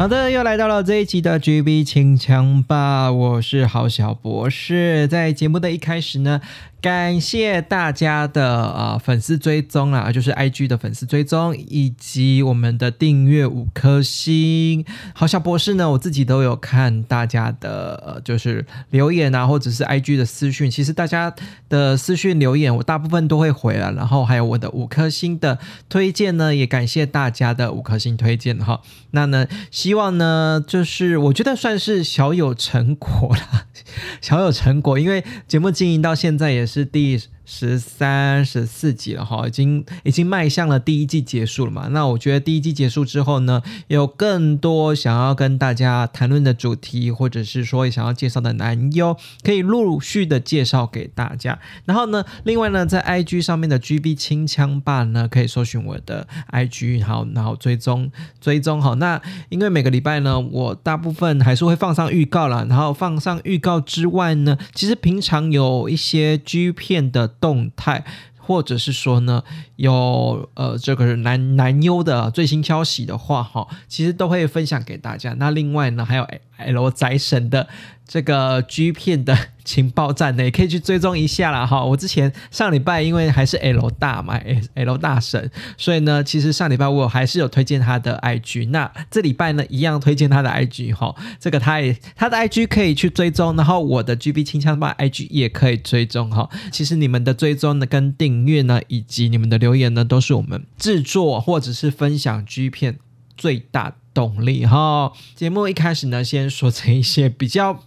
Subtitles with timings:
[0.00, 6.40] 好的，又来到了这一期的 GB 清枪吧，我是好小博士，在节目的一开始呢。
[6.80, 14.86] 感谢大家的呃粉丝追踪啊，就是 I G 的粉丝追踪，以及我们的订阅五颗星。
[15.12, 20.70] 好小博士呢，我自己都有看大家的呃就是留言啊，或者是 I G 的私讯。
[20.70, 21.34] 其实大家
[21.68, 23.92] 的私讯留言，我大部分都会回了。
[23.92, 25.58] 然后还有我的五颗星的
[25.90, 28.80] 推荐呢，也感谢大家的五颗星推荐哈。
[29.10, 33.66] 那呢，希望呢，就是我觉得算是小有成果了，
[34.22, 36.69] 小有成果，因为节目经营到现在也。
[36.70, 37.20] 是第。
[37.52, 41.88] 十三十四集了哈，已经已经迈向了第一季结束了嘛？
[41.90, 51.58] 那我觉得第一季结束之后呢，有更多想要跟大家谈论的主题，或者是说想要介绍的男优，可以陆续的介绍给大家。
[51.86, 58.94] 然后呢，另外呢，在 IG 上面的 GB 清枪吧呢，可以搜寻我的 IG，好，然后追踪追踪好。
[58.94, 67.34] 那因为每个礼拜呢，我大部分还是会放上预告了，然后放上预告之外呢，其实平常有一些 G 片的。
[67.40, 68.04] 动态，
[68.36, 69.42] 或者是说呢，
[69.76, 75.34] 有呃这个男男优的最新消息的话，哈，其实都会分享给大家。
[75.38, 76.26] 那另外呢，还有
[76.58, 77.68] L 宅神的。
[78.12, 81.64] 这个 G 片的情报站呢，也可以去追踪一下啦。
[81.64, 81.84] 哈。
[81.84, 84.36] 我之前上礼拜因为还是 L 大嘛
[84.74, 88.70] ，L 大神，所以呢，其实上礼拜我还是有推荐他的 IG。
[88.70, 91.14] 那这礼拜呢，一样推荐他的 IG 哈。
[91.38, 96.50] 这个他也他的 IG 可以去追踪，然后我的 GB 清枪吧 IG 也可以追踪哈。
[96.72, 102.98] 其实你们的追踪呢、跟订阅呢，以及你们的留言呢，都是我们制作或者是分享 G 片
[103.36, 105.12] 最大动力哈。
[105.36, 107.84] 节目一开始呢，先说成一些比较。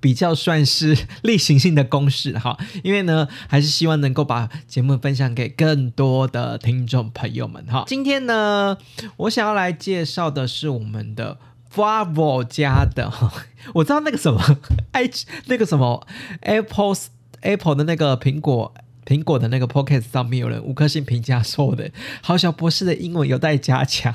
[0.00, 7.84] 比较算是例行性的公式哈，因为呢，还是希望能够把节目分享给更多的听众朋友们哈。
[7.86, 8.76] 今天呢，
[9.16, 11.38] 我想要来介绍的是我们的
[11.74, 13.12] Bravo 家的，
[13.74, 14.40] 我知道那个什么
[14.92, 16.06] H 那个什么
[16.42, 17.06] Apple's
[17.40, 18.74] Apple 的那个苹果。
[19.06, 21.88] 苹果的那个 Podcast 上面有人五颗星评价说的，
[22.20, 24.12] 好小博士的英文有待加强。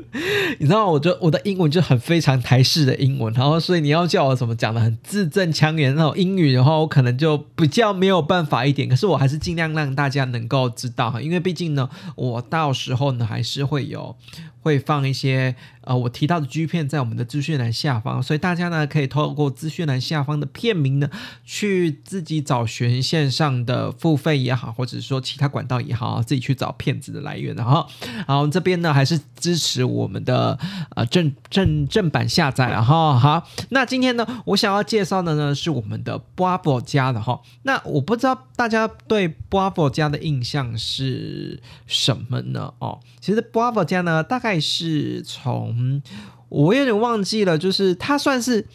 [0.58, 8.88] 你知道，我就我的英文就很非常台式的英文，然后所以你要叫我怎么讲的很字正腔圆那种英语的话，我可能就比较没有办法一点。
[8.88, 14.16] 可是我还是尽量让大家能够知道哈，因为毕竟呢，我到时候呢还是会有。
[14.62, 21.08] 会放一些呃我提到的 G 片在我们的资讯栏下方，所以大家呢可以透过资讯栏下方的片名呢
[21.44, 27.54] 去自己找寻线上的付费也好，或者是说其他管道也好，自己去找片子的来源。
[27.56, 27.86] 然后，
[28.26, 30.58] 然后这边呢还是支持我们的
[30.96, 32.68] 呃正正正版下载。
[32.68, 37.40] 然后好，那今天呢我想要介绍的呢是我们的 Bravo 家的哈。
[37.62, 42.72] 那我不知道大家对 Bravo 家的印象是什么呢？
[42.78, 44.58] 哦，其实 Bravo 家呢大概。
[44.62, 46.02] 是从
[46.48, 48.66] 我有点忘记了，就是它算是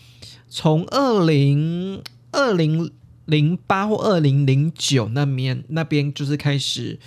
[0.49, 2.01] 从二零
[2.31, 2.91] 二零
[3.25, 6.99] 零八或二零零九那边那边就是开始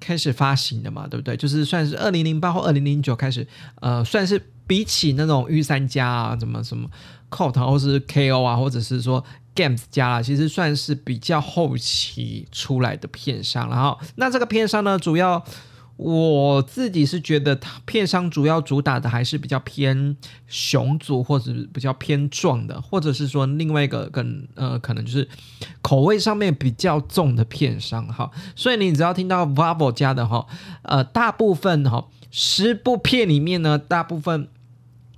[0.00, 1.36] 开始发行的嘛，对不对？
[1.36, 3.46] 就是算是二零零八或二零零九开始，
[3.80, 6.88] 呃，算是比起那种御三家啊，怎么什么
[7.30, 9.22] Cot 或是 KO 啊，或者是说
[9.54, 13.68] Games 家啦，其实算是比较后期出来的片商。
[13.68, 15.44] 然后那这个片商呢，主要。
[16.02, 20.16] 我自己是觉得，它片商主要主打的还是比较偏
[20.48, 25.28] 雄组或者比较偏壮的，或者是说另外一个更呃，可能就是
[25.80, 28.30] 口味上面比较重的片商哈。
[28.56, 30.46] 所以你只要听到 v a v o 家的哈，
[30.82, 34.48] 呃，大部分哈十部片里面呢，大部分。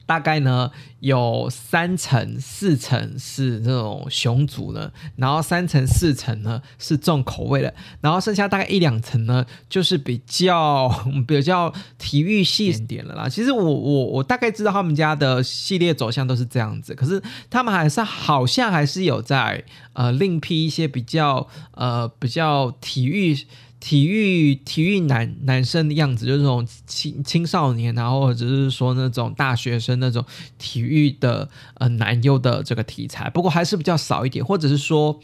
[0.07, 0.71] 大概呢
[1.01, 10.89] 有三层四层是这种熊族呢，然后三层四层呢是重口味的，然后剩下大概一两层呢就是比较
[11.27, 13.29] 比较体育系一点了啦。
[13.29, 23.37] 其实我我我大概知道他们家的系列走向都是这样子，可是他们还是好像还是有在呃另辟一些比较呃比较体育。
[23.85, 30.25] 体育体育男男生的样子，就是那种青青少年，然后或者是说那种大学生那种
[30.57, 35.21] 体育的呃男优的这个题材，不过还是比较少一点，或者是说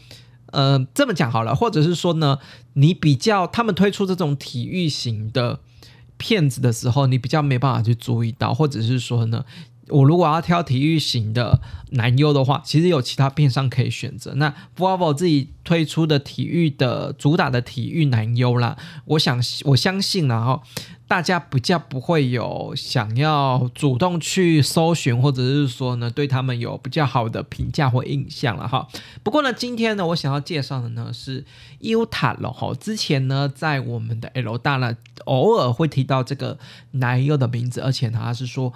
[0.51, 2.37] 呃，这么讲好了，或者是说呢，
[2.73, 5.59] 你比较他们推出这种体育型的
[6.17, 9.43] 片子的时候，你比较没办法去注意到，或者是说呢。
[9.91, 11.59] 我如果要挑体育型的
[11.91, 14.33] 男优的话，其实有其他片商可以选择。
[14.35, 20.61] 那 Bravo 自己推出的体育的主打的体育男优啦，我想我相信然后
[21.07, 28.87] 大家比较不会有想要主动去搜寻，或者是说呢对他们有比较好的评价或印象了哈。
[29.21, 31.43] 不过呢，今天呢我想要介绍的呢是
[31.81, 32.73] Uta 了哈。
[32.79, 34.95] 之前呢在我们的 L 大呢
[35.25, 36.57] 偶尔会提到这个
[36.91, 38.71] 男优的名字，而且他是说。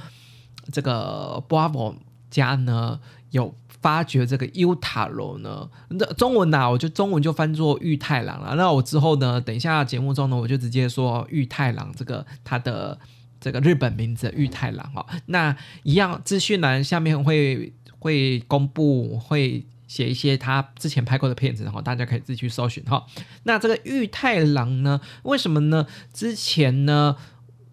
[0.72, 1.96] 这个 Bravo
[2.30, 3.00] 家呢
[3.32, 8.56] 有发掘这个 U 塔罗呢，那中文呐，我就中文就翻作玉太郎了。
[8.56, 12.98] 那我之后呢，等一下节目中呢，我就直接说玉太郎这个他的
[13.40, 15.06] 这个日本名字玉太郎哈。
[15.28, 23.06] 那一样资讯栏下面会会公布，会写一些他之前拍过的片子，然后大家可以自己去搜寻哈。
[23.44, 25.86] 那这个玉太郎呢，为什么呢？
[26.12, 27.16] 之前呢？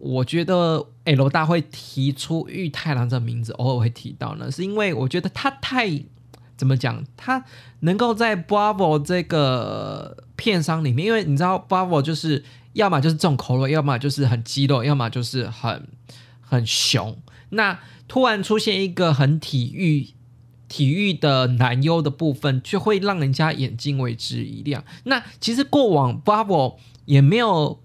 [0.05, 5.89] 我觉得 L 大会提出玉太郎这名字，偶尔会提到呢，是因为我觉得他太
[6.57, 7.45] 怎么讲，他
[7.79, 15.87] 能够在 Bravo 这个片商里面，因为你知道 Bravo 就是要么就是重口味，要么就是很肌肉，要么就是很
[16.41, 17.17] 很熊。
[17.51, 17.79] 那
[18.09, 20.09] 突然出现一个很体育
[20.67, 24.83] 体育的男优的部分，就会让人家眼睛为之一亮。
[25.05, 27.79] 那其实过往 Bravo 也没有。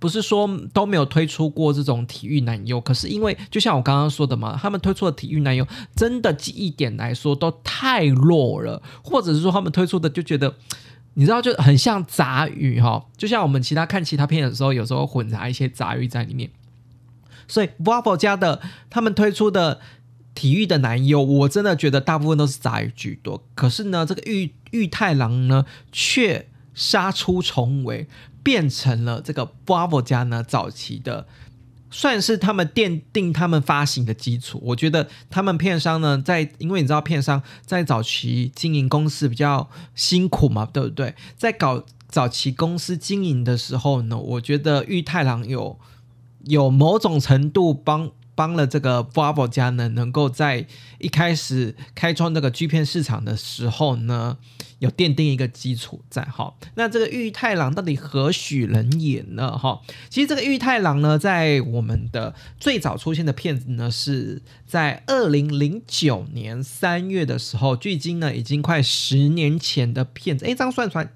[0.00, 5.64] 不是说都没有推出过这种体育男优，可是因为就像我刚刚说的嘛，他们推出的体育男优
[5.94, 10.56] 真的记忆点来说都太弱了，或者是说他们推出的就觉得，
[11.14, 16.50] 你知道就很像杂鱼哈，就像我们其他看其他片的时候，有时候混杂一些杂鱼在里面。
[17.46, 19.80] 所以 v a v o 家的他们推出的
[20.34, 23.44] 体育的男优，我真的觉得大部分都是杂鱼居多。
[23.54, 28.06] 可是呢，这个玉玉太郎呢，却杀出重围。
[28.42, 31.26] 变成了这个 Bravo 家呢，早期的
[31.90, 34.60] 算是他们奠定他们发行的基础。
[34.62, 41.14] 我觉得他们片商呢，在因为你知道片商在早期经营公司比较辛苦嘛，对不对？
[41.36, 45.78] 在搞早期公司经营的时候呢，我觉得玉太郎有
[46.44, 48.10] 有某种程度帮。
[48.40, 50.66] 帮了这个 Bravo 家呢，能够在
[50.98, 54.38] 一开始开创这个 G 片市场的时候呢，
[54.78, 56.54] 有奠定一个基础在哈。
[56.74, 59.58] 那这个玉太郎到底何许人也呢？
[59.58, 70.46] 哈，其实这个玉太郎呢，在我们的最早出现的片子呢，是在二零零九年三月的时候，距今呢已经快十年前的片子。
[70.46, 71.10] 哎，这样算出来，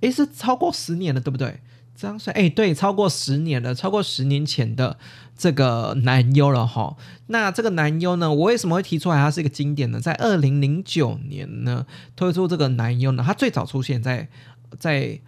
[0.00, 1.58] 哎，是超过十年了，对不对？
[1.94, 4.98] 这样算，哎，对，超过十年了，超过十年前的。
[5.34, 6.94] 这个男优了哈，
[7.26, 9.98] 那这个男优呢，我为什么会提出来他是一个经典呢？
[9.98, 11.84] 在二零零九年呢
[12.14, 14.28] 推出这个男优呢，他最早出现在
[14.78, 15.18] 在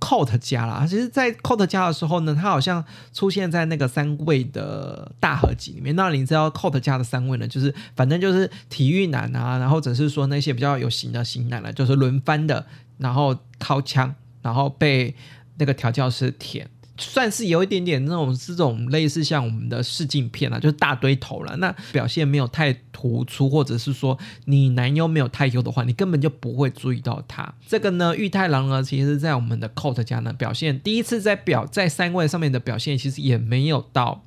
[0.00, 0.86] Coat 家啦。
[0.88, 2.82] 其实，在 Coat 家的时候呢，他好像
[3.12, 5.94] 出现在那个三位的大合集里面。
[5.94, 12.64] 那你知道 Coat 家的三位呢，就是反正就是体育男啊，然后只是说那些比较有型的型男了，就是轮番的，
[12.96, 15.14] 然后掏枪，然后被
[15.62, 16.68] 那个调教师舔。
[16.98, 21.56] 算是有一点点那种这种类似像我们的试镜片啊，就是大堆头了。
[21.56, 27.54] 那表现没有太突出，或者是说你男优没有太优的话，你根本就不会注意到他。
[27.66, 34.22] 这个呢，玉太郎呢，其实在我们的 Coat 家呢表现，第一次在表在三位上面的表现，其实也没有到，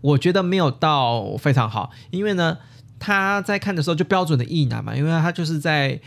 [0.00, 1.90] 我觉得没有到非常好。
[2.10, 2.58] 因为呢，
[2.98, 6.00] 他在看的时候就标准的异男嘛，因为他就是在。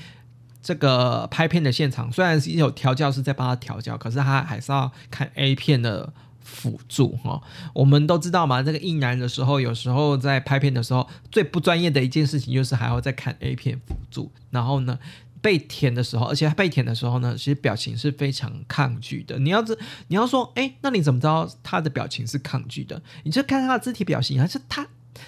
[0.66, 7.40] 这个拍片的现场虽然是有调教师在帮他调教，可是他还是要看 A 片的辅助哈。
[7.72, 14.32] 我们都知道嘛，这个硬男的时候，有时候在拍片的时候，最不专业的一件事情就是还要再看 A 片辅助。
[14.50, 14.98] 然后呢，
[15.40, 19.38] 被舔的时候，而且他被舔的时候呢，其实表情是非常抗拒的。
[19.38, 23.00] 你要是你要说，哎，那你怎么知道他的表情是抗拒的？
[23.22, 24.88] 你就看他的肢体表情，还是他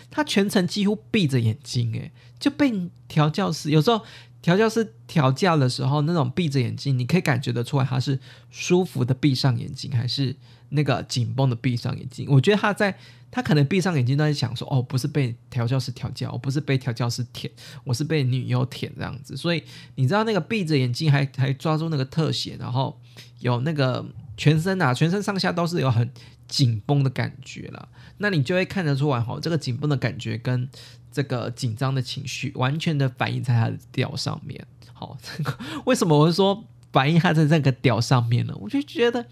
[0.10, 2.74] 他全程几乎闭着眼睛，哎，就被
[3.08, 4.01] 调教师有时候。
[4.41, 10.36] 调教师调教的时候，那种闭着眼睛，你可以感觉得出来，他是舒服的闭上眼睛，还是
[10.70, 12.27] 那个紧绷的闭上眼睛？
[12.29, 12.98] 我觉得他在，
[13.29, 17.51] 他可能闭上眼睛都在想说，哦，不是被调教师调教，我不是被调教师舔，
[17.84, 19.36] 我是被女优舔这样子。
[19.36, 19.63] 所以
[19.96, 23.01] 你知道那个闭着眼睛还还抓住那个特写，然后
[23.39, 24.06] 有那个
[24.38, 26.10] 全身啊，全身上下都是有很
[26.48, 27.89] 紧绷的感觉了，
[28.20, 30.70] 那你就会看得出来，哈，这个紧绷的感觉跟。
[31.17, 34.63] 这个紧张的情绪完全的反映在他的调上面。
[34.93, 35.17] 好，
[35.86, 38.53] 为什么我会说反映他在这个调上面呢？
[38.59, 39.25] 我就觉得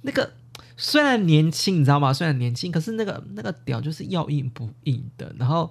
[0.00, 0.32] 那个
[0.78, 2.10] 虽然年轻，你知道吗？
[2.10, 5.30] 虽然年轻，可是那个那个调就是要硬不硬的。
[5.38, 5.70] 然后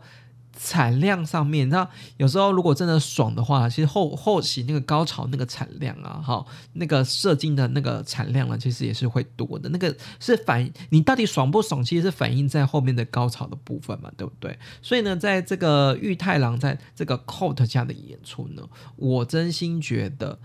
[0.61, 9.69] 产量上面，你知道，有时候如果真的爽的话，其实后后期那个高潮那个产量啊，哈，那个射精的那个产量呢，其实也是会多的。
[9.69, 14.59] 那个是反你到底爽不爽，其实是反映在后面的高潮的部分嘛，对不对？
[14.81, 18.61] 所以呢，在这个玉太郎在这个 coat 下的演出呢，
[18.97, 20.37] 我真心觉得，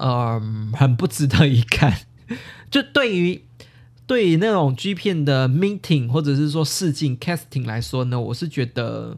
[0.00, 1.96] 嗯，很不值得一看。
[2.70, 3.44] 就对于
[4.10, 9.16] 对于那种 G 片的 meeting 或者是说试镜 casting 来说呢，我是觉得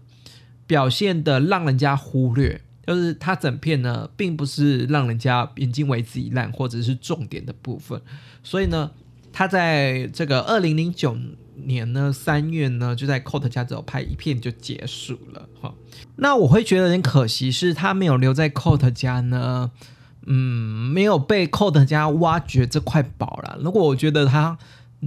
[0.66, 8.02] 表现的让人家忽略，就是他整片呢并不是让人家眼睛为之一亮或者是重点的部分，
[8.42, 8.90] 所以呢，
[9.32, 11.16] 他在这个二零零九
[11.64, 15.72] 年呢三月呢就在 Coat 家只有拍一片就结束了哈。
[16.16, 19.70] 那我会觉得有点可惜，是他没有留在 Coat 家呢。
[20.24, 23.58] 嗯，没有被 Code 家挖掘这块宝了。
[23.60, 24.56] 如果我觉得他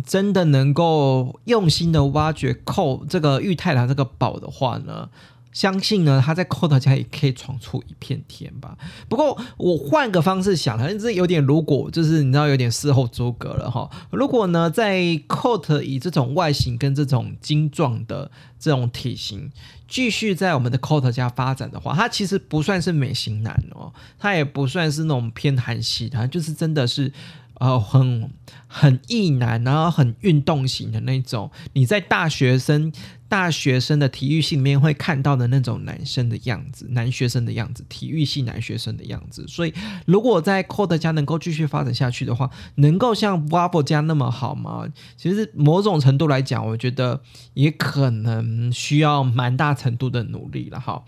[0.03, 5.09] 真的能够用心的挖掘寇这个玉太郎这个宝的话呢？
[5.53, 8.77] 相信呢，他在 Cot 家也可以闯出一片天吧。
[9.07, 13.89] 不过我换个方式想，好像这有点如果，就是你知道有点事后诸葛了哈。
[14.11, 14.99] 如果呢，在
[15.29, 19.49] Cot 以这种外形跟这种精壮的这种体型
[19.87, 27.13] 继续在我们的 Cot 家发展的话，他其实不算是美型男哦，他也不算是那种偏韩系的，就是真的是。
[27.57, 28.29] 呃，很
[28.67, 32.91] 很易男，然后很运动型的那种，你在大学生
[33.27, 39.45] 大学生的体育系里面会看到的那种男生的样子，男学生的样子，体育系男学生的样子。
[39.47, 39.73] 所以，
[40.05, 44.87] 如果在 Code 家能够继续发展下去的话，能够像 Wabble 家那么好吗？
[45.17, 47.21] 其实某种程度来讲，我觉得
[47.53, 51.03] 也可能需要蛮大程度的努力了哈。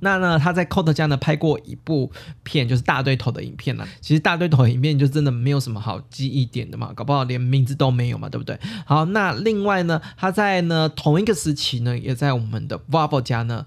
[0.00, 2.12] 那呢，他在 Cot 家呢拍过一部
[2.42, 3.86] 片，就是大对头的影片了。
[4.00, 8.58] 其实大对头影片就真的没有什么好记忆点的嘛，搞不好连名字都没有嘛，对不对？
[8.84, 13.66] 好，那另外呢，他在呢同一个时期呢，也在我们的 v a b o 家呢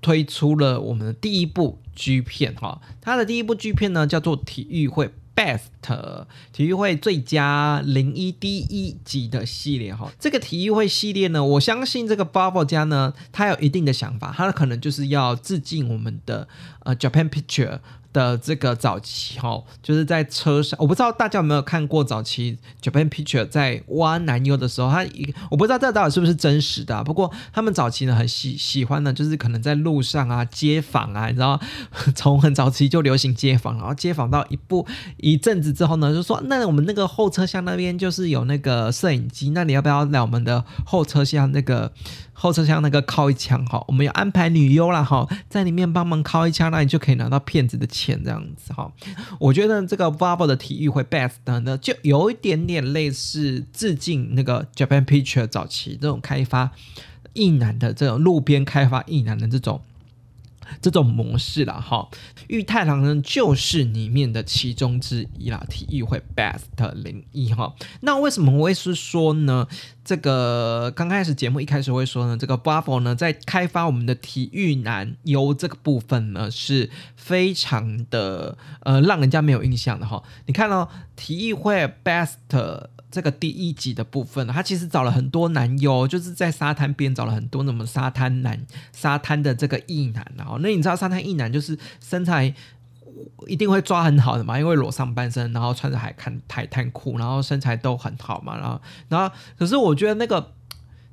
[0.00, 2.80] 推出了我们的第一部 G 片哈。
[3.00, 5.06] 他的第一部 G 片呢叫做《体育会》。
[5.42, 16.46] Best 体育会最佳零一第一集的系列哈，这个体育会系列呢，我相信这个 Bubble 家呢，他有一定的想法，他可能就是要致敬我们的
[16.84, 17.80] 呃 Japan Picture。
[18.12, 31.60] 的这个早期哈，就是在车上，我不知道大家有没有看过早期 Japan Picture 在挖男优的时候，他一我不知道这到底是不是真实的，不过他们早期呢很喜喜欢呢，就是可能在路上啊街访啊，你知道，
[32.14, 41.92] 从很早期就流行街访，然后街访到一部一阵子之后呢，就说那我们那个后车厢那边就是有那个摄影机，那你要不要来我们的后车厢那个？
[42.42, 48.92] 后车厢那个靠一枪哈，我们要安排女优啦哈，在里面帮忙靠一枪，那你就可以拿到骗子的钱这样子哈。
[49.38, 56.72] 我觉得这个 v a b l e 的体育会 Best 呢，就有一点点类似致敬那个 Japan Picture 早期这种开发
[57.32, 59.80] 异男的这种路边开发异男的这种。
[60.80, 62.08] 这种模式了哈，
[62.48, 65.64] 玉太郎呢就是里面的其中之一啦。
[65.68, 69.66] 体育会 Best 零一哈，那为什么我会是说呢？
[70.04, 80.22] 这个刚开始节目一开始会说呢，这个 Buffalo 呢在开发我们的体育男优这个部分呢是非常的呃让人家没有印象的哈。
[80.46, 82.34] 你看哦，体育会 Best。
[83.12, 88.58] 这个第一集的部分，他其实找了很多男优，就是在沙滩边找了很多那么沙滩男、
[88.90, 92.52] 沙滩的这个异男，然后那你知道沙滩异男就是身材
[93.46, 100.54] 一定会抓很好的嘛，因为裸上半身，然后穿着海滩海滩裤，然后身材都很好嘛，然后然后可是我觉得那个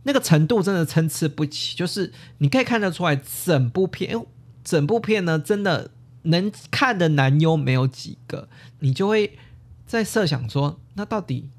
[0.03, 4.25] 那个程度真的参差不齐，就是你可以看得出来，整部片，
[4.63, 5.91] 整部片呢真的
[6.23, 8.47] 能看的男优没有几个，
[8.79, 9.37] 你就会
[9.85, 11.49] 在设想说，那到底。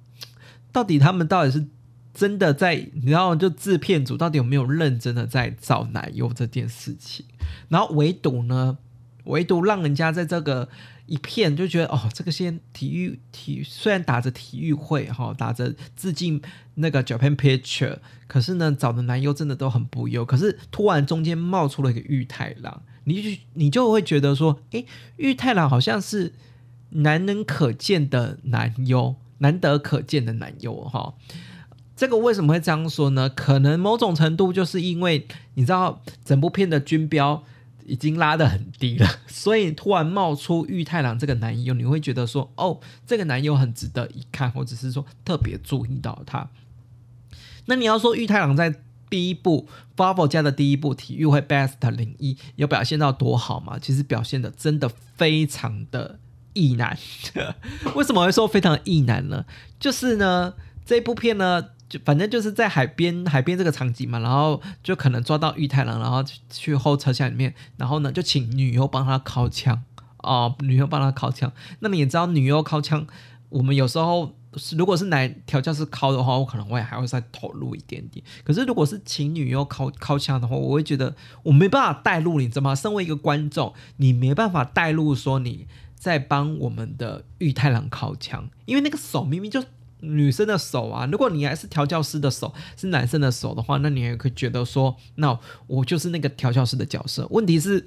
[0.73, 1.67] 到底他们到底是
[2.13, 7.25] 真的在，你知道，就制片组到底有没有认真的在找奶油这件事情？
[7.69, 8.79] 然后唯独呢，
[9.25, 10.69] 唯独让人家在这个
[11.07, 16.43] 一片就觉得，哦，这个先体育体虽然打着体育会哈，打着致敬
[16.75, 20.25] 那个 Japan Picture，可是呢，找的男优真的都很不优。
[20.25, 24.85] 可是突然中间冒出了一个玉太郎，你就你就会觉得说，诶，
[25.17, 26.33] 玉太郎好像是
[26.91, 29.17] 难能可见的男优。
[29.41, 31.15] 难得可见的男优哈，
[31.97, 33.29] 这个为什么会这样说呢？
[33.29, 37.43] 可能某种程度就是因为你知道整部片的军标
[37.87, 46.49] 已经拉得很低了， 所以突然冒出玉太郎这个男优，你会觉得说哦，这个男优很值得一看，或者是说特别注意到他。
[47.67, 48.75] 那你要说玉太郎在
[49.09, 49.67] 第一部
[49.97, 53.79] Fable 家的第一部体育会 Best 零一有表现到多好吗？
[53.81, 56.19] 其实表现的真的非常的。
[56.53, 56.99] 意难，
[57.95, 59.45] 为什么会说非常意难呢？
[59.79, 60.55] 就是呢，
[60.85, 69.83] 这部片呢，就反正就是在海边，海边这个场景嘛，然后就可能抓到玉太郎，然后去后车厢里面，然后呢就请女优帮他靠枪
[70.19, 71.53] 哦，女优帮他靠枪。
[71.79, 73.07] 那你也知道，女优靠枪，
[73.49, 74.35] 我们有时候
[74.77, 78.25] 如果是男调教师靠的话，我可能会还会再投入一点点。
[78.45, 81.15] 可是如果是请女优靠靠枪的话，我会觉得
[81.45, 82.75] 我没办法带入，你知道吗？
[82.75, 85.67] 身为一个观众，你没办法带入说你
[86.01, 89.63] 在帮我们的玉太郎靠枪，因为那个手明明就。
[90.03, 97.29] 女生的手啊，如果你还是调教师的手，是男生的手的话，那你也可以觉得说，那我就是那个调教师的角色。
[97.31, 97.87] 问题是，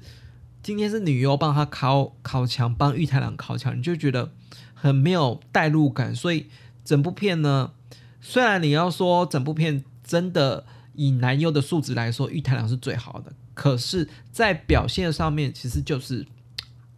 [0.62, 4.30] 今天是女优帮他敲敲墙，帮玉太郎敲墙，你就觉得
[4.74, 6.14] 很没有代入感。
[6.14, 6.46] 所以
[6.84, 7.72] 整部片呢，
[8.20, 16.24] 虽然你要说整部片真的以男优的素质来说，玉太郎是最好的，可是，在表现上面其实就是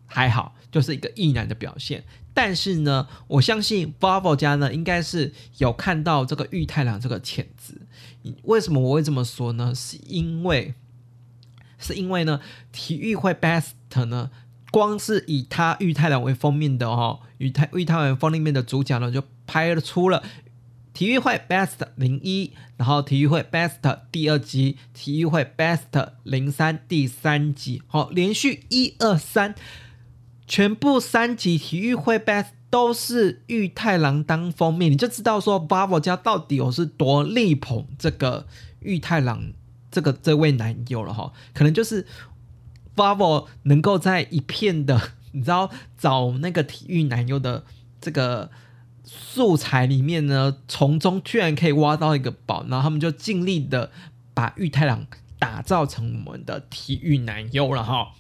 [0.05, 2.05] 还好，就是一个异男的表现。
[2.35, 7.81] 但是呢，我相信 Bravo 家呢，应该是有看到这个玉太郎这个潜质。
[8.43, 9.75] 为什么我会这么说呢？
[9.75, 10.75] 是因为，
[11.79, 12.43] 是因为呢，
[12.73, 13.71] 体育会 Best
[14.05, 14.31] 呢，
[14.71, 20.23] 光是以他玉太郎为封面的哈，玉太玉太郎封面的主角呢，就拍出了
[20.93, 29.55] 体育会 Best 零一，然后体育会 Best 第二集，体育会 Best 零三第三集，好，连续一二三。
[30.47, 38.47] 全部三集体育会 best 都是玉太郎当封面，你就知道说 Bravo 家到底有是多力捧这个
[38.81, 39.53] 玉太郎
[39.91, 42.07] 这个这位男友了哈，可能就是
[42.95, 45.01] Bravo 能够在一片的
[45.33, 47.65] 你知道找那个体育男优的
[48.01, 48.51] 这个
[49.05, 53.91] 素材里面呢，从中居然可以挖到一个宝，然后他们就尽力的
[54.35, 55.07] 把玉太郎
[55.39, 58.13] 打造成我们的体育男优了哈。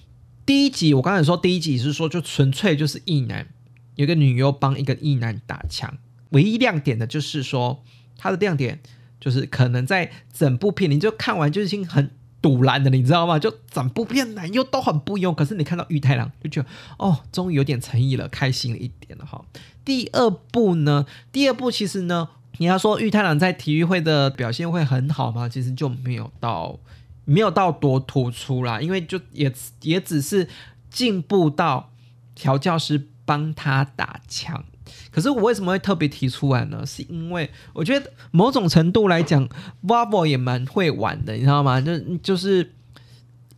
[0.46, 3.48] 第一集我刚才说，第一集是说就纯粹就是异男，
[3.96, 5.98] 有个女优帮一个异男打枪，
[6.30, 7.82] 唯一亮点的就是说，
[8.16, 8.78] 它的亮点
[9.18, 13.40] 就是可能在整部片你就看完就已经很堵然的，你知道吗？
[13.40, 19.44] 就整部片男优都很不用，可是你看到玉太郎就觉得哦，终于有点诚意了，开心了一点了哈。
[19.84, 25.48] 第二部呢，第二部其实呢，你要说玉太郎在体育会的表现会很好吗？
[25.48, 26.78] 其实就没有到。
[27.26, 30.48] 没有到多突出啦，因为就也也只是
[30.88, 31.92] 进步到
[32.34, 34.64] 调教师帮他打枪。
[35.10, 36.84] 可是我为什么会特别提出来呢？
[36.86, 39.42] 是因为我觉得某种程度来讲
[39.80, 41.80] v a v o 也蛮会玩的，你知道吗？
[41.80, 42.72] 就就是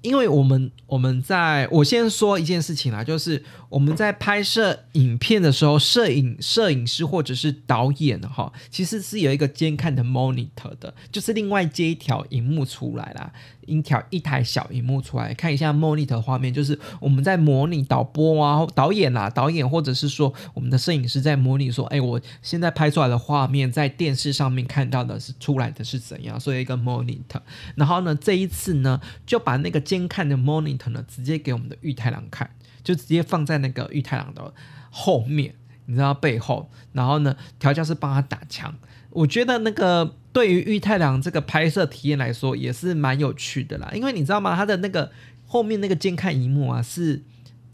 [0.00, 13.32] 因为我们我们在我先说一件事情啦，就是我们在拍摄影片的时候，摄影摄影师或者是导演哈，其实是有一个监看的 monitor 的，就是另外接一条荧幕出来啦。
[13.68, 27.40] 音调一台小荧幕出来看一下 monitor 画面，就是我们在模拟导播啊，导演啦，导演或者是说我们的摄影师在模拟说，哎，我现在拍出来的画面在电视上面看到的是出来的是怎样，所以一个 monitor。
[27.76, 32.50] 然后呢，这一次呢，就把那个监看的 monitor 呢，直接给我们的玉太郎看，
[32.82, 34.52] 就直接放在那个玉太郎的
[34.90, 35.54] 后面，
[35.86, 38.74] 你知道背后，然后呢，调教师帮他打枪。
[39.18, 44.54] 我觉得那个对于玉太郎这个拍摄体验来说也是蛮有趣的啦，因为你知道吗？
[44.54, 45.10] 他的那个
[45.46, 47.22] 后面那个监看荧幕啊，是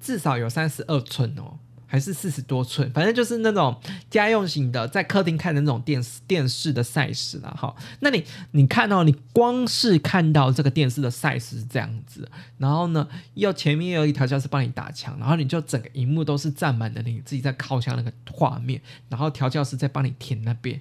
[0.00, 1.59] 至少有三十二寸哦。
[1.87, 3.78] 还是四十多寸，反正就是那种
[4.11, 7.57] 家用型的，在客厅看的那种电视电视的 size 啦。
[7.57, 12.28] 哈，那你你看到你光是看到这个电视的 size 是这样子，
[12.59, 20.80] 然后呢，又前面有一条教是帮你打枪，然后你就整个荧幕都是占满的，你自己在靠墙那个画面，然后调教师在帮你填那边。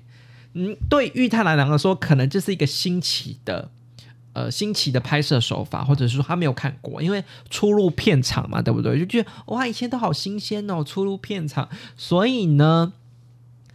[0.53, 3.69] 嗯，对玉太郎来说，可能就是一个新奇的。
[4.35, 8.97] 呃，新奇的拍摄手法，或者是说他没有看过，因为初入片场嘛，对不对？
[8.97, 12.93] 就觉得哇，以前都好新鲜哦，初入片场，所以呢，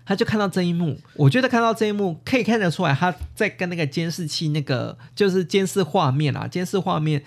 [0.04, 0.98] 他就看到这一幕。
[1.14, 7.22] 我觉得看到这一幕，可以看得出来，他在跟那个监视器那个就是监视画面啊，监视画面。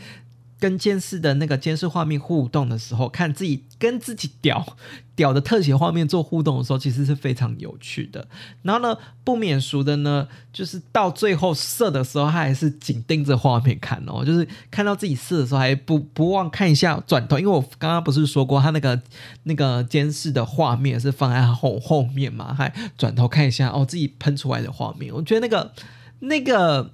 [0.62, 4.78] 跟监视的那个监视画面互动的时候，看自己跟自己屌
[5.16, 8.28] 屌的特写画面做互动的时候，其实是非常有趣的。
[8.62, 19.02] 然后呢，不免俗的呢，就是到最后射的时候，他还是紧盯着画面看哦，就是看到自己射的时候，还不不忘看一下转头，因为我刚刚不是说过，他那个
[19.46, 25.74] 那个监视的画面是放在后后面嘛，还转头看一下哦，自己喷出来的画面，我觉得那个
[26.20, 26.92] 那个。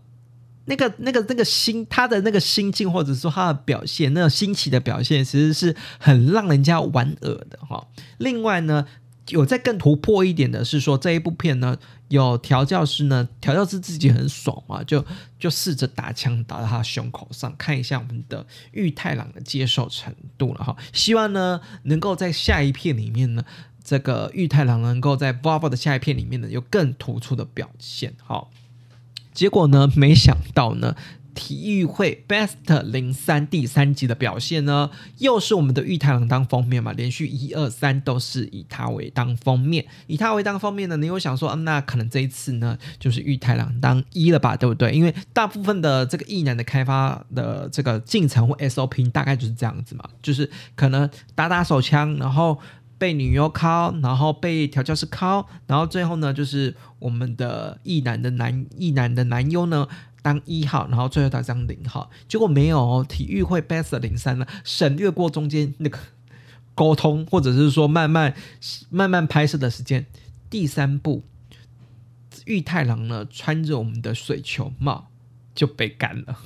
[0.67, 7.87] 那个、那个、那个心，他的那个心境，或者说他的表现，那种新奇的表现，其实是很让人家玩耳的哈。
[8.17, 8.85] 另外呢，
[9.29, 11.77] 有在更突破一点的是说，这一部片呢，
[12.09, 15.05] 有调教师呢，调教师自己很爽嘛，就
[15.39, 20.75] 就试着打枪打到他胸口上，看一下我们的玉太郎的接受程度了哈。
[20.91, 23.45] 希望呢，能够在下一片里面呢，
[23.81, 28.47] 这个玉太郎能够在 v a v a 的下一片里面呢，有更突出的表现哈。
[29.37, 30.95] 结果呢，没想到呢。
[31.35, 44.91] 体育会 Best 零三第三集的表现呢，又是我们的玉太郎当封面嘛，连续一二三都是以他为当封面，以他为当封面呢，你有想说，嗯，那可能这一次呢，就是玉太郎当一了吧，对不对？
[44.91, 52.57] 因为大部分的这个艺男的开发的这个进程或 SOP 大概就是这样子嘛，就是可能打打手枪，然后
[52.97, 59.87] 被女优敲，然后被调教师敲，然后最后呢，就是我们的艺男的男艺男的男优呢。
[60.23, 63.05] 当一号，然后最后他当零号，结果没有哦。
[63.07, 65.97] 体育会 best 零三呢，省略过中间那个
[66.75, 68.33] 沟通，或者是说慢慢
[68.89, 70.05] 慢慢拍摄的时间。
[70.49, 71.23] 第三部，
[72.43, 75.07] 玉太郎呢穿着我们的水球帽
[75.55, 76.37] 就被干了。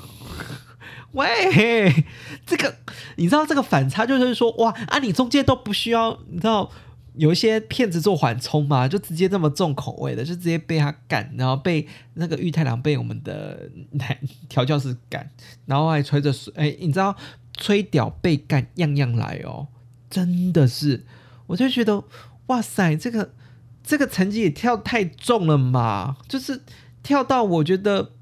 [1.14, 2.06] 喂，
[2.52, 2.76] 这个
[3.16, 6.70] 你知道这个反差就是说哇啊，你中间都不需要，你知道。
[7.16, 15.30] 有一些骗子做缓冲嘛，就直接这么重口味的，就直接被他干，然后被那个玉太郎被我们的男调教师干，
[15.66, 17.14] 然后还吹着水，哎，你知道
[17.58, 19.68] 吹屌被干，样样来哦，
[20.10, 21.06] 真的是，
[21.48, 22.02] 我就觉得
[22.46, 23.34] 哇塞，这个
[23.84, 26.62] 这个成绩也跳太重了嘛，就是
[27.04, 28.14] 跳到我觉得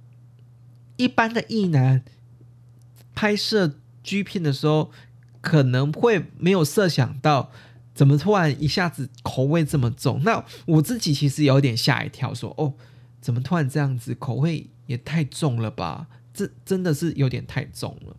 [0.98, 2.04] 一般的艺男
[3.14, 3.76] 拍摄
[4.10, 4.90] G 片的时候，
[5.40, 7.52] 可能会没有设想到。
[7.96, 10.22] 怎么突然一下子口味这么重？
[10.24, 12.74] 那我自己其实有点吓一跳，说哦，
[13.20, 14.16] 怎么突然这样子？
[14.16, 16.08] 口味也太重了吧？
[16.34, 18.16] 这真的是有点太重了。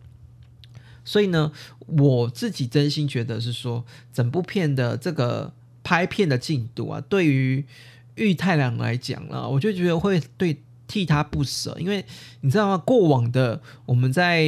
[1.03, 1.51] 所以呢，
[1.87, 5.51] 我自己真心觉得是说，整部片的这个
[5.81, 7.65] 拍片的进度啊，对于
[8.13, 12.05] 玉太郎来讲啊，我就觉得会对替他不舍，因为
[12.41, 12.77] 你知道吗？
[12.77, 14.43] 过往的我们在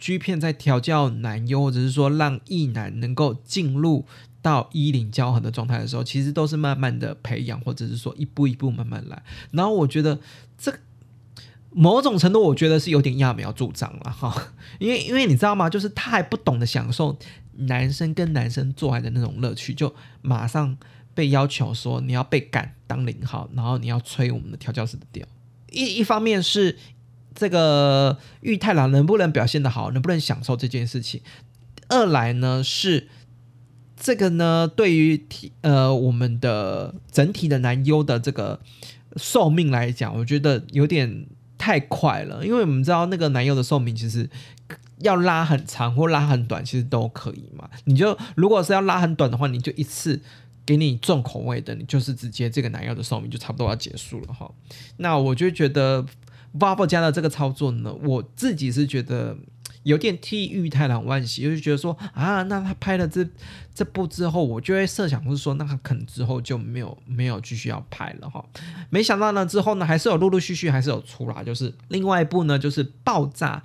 [0.00, 4.06] G 片在调教男优，或者是说让异男能够进入。
[4.42, 9.22] 到一领交合的状态的时候，其实都是慢慢的培养，或者是说一步一步慢慢来。
[9.50, 10.18] 然后我觉得
[10.56, 10.72] 这
[11.72, 14.34] 某种程度，我觉得是有点揠苗助长了哈。
[14.80, 15.68] 因为因为你知道吗？
[15.68, 17.14] 就是他还不懂得享受
[17.52, 20.74] 男生跟男生做爱的那种乐趣，就马上
[21.12, 25.26] 被要求说你要被赶当零号，然后你要吹我们的调教师的调。
[25.70, 26.78] 一一方面是
[27.34, 31.20] 这个玉太郎能不能表现的好，能不能享受这件事情；
[31.88, 33.08] 二来呢是。
[34.02, 38.58] 这个呢，对于体呃我们的整体的男优的这个
[39.16, 41.26] 寿命来讲，我觉得有点
[41.58, 42.42] 太快了。
[42.42, 44.26] 因为我们知道那个男优的寿命其实
[45.00, 47.68] 要拉很长或拉很短，其实都可以嘛。
[47.84, 50.18] 你就如果是要拉很短的话，你就一次
[50.64, 54.50] 给你重口味的，你就是直接这个男优的寿命就差不多要结束了哈。
[54.96, 56.06] 那我就觉得
[56.52, 59.36] v a v o 家的这个操作呢，我自己是觉得。
[59.82, 63.26] 有点替玉太郎惋惜，就觉得说啊，那他拍了这
[63.74, 68.44] 这部之后，我就会设想是说，那他可能之后就没有没有继续要拍了哈。
[68.90, 73.62] 没想到呢，之后呢还是有陆陆续续还是有出来，就是另外一部呢，就是爆炸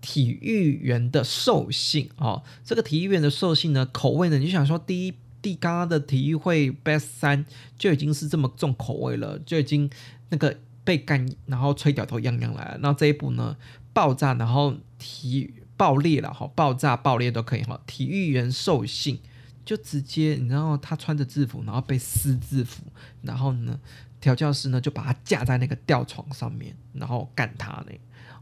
[0.00, 2.42] 体育员的兽性哦。
[2.64, 7.46] 这个体育员的兽性呢，口味呢，你就想说，第一第刚刚的体育会 best 三
[7.78, 9.88] 就已经是这么重口味了，就已经
[10.30, 13.56] 那个被干然后吹掉头样样来了，那这一部呢？
[13.94, 17.78] 爆炸，然后体爆裂了哈，爆炸爆裂都可以哈。
[17.86, 19.20] 体育员受性
[19.66, 22.82] 就直接，你知道他穿着制服，然后被撕制服，
[23.20, 23.78] 然后呢，
[24.18, 27.92] 调教师呢就把他架在那个吊床上面，然后干他呢。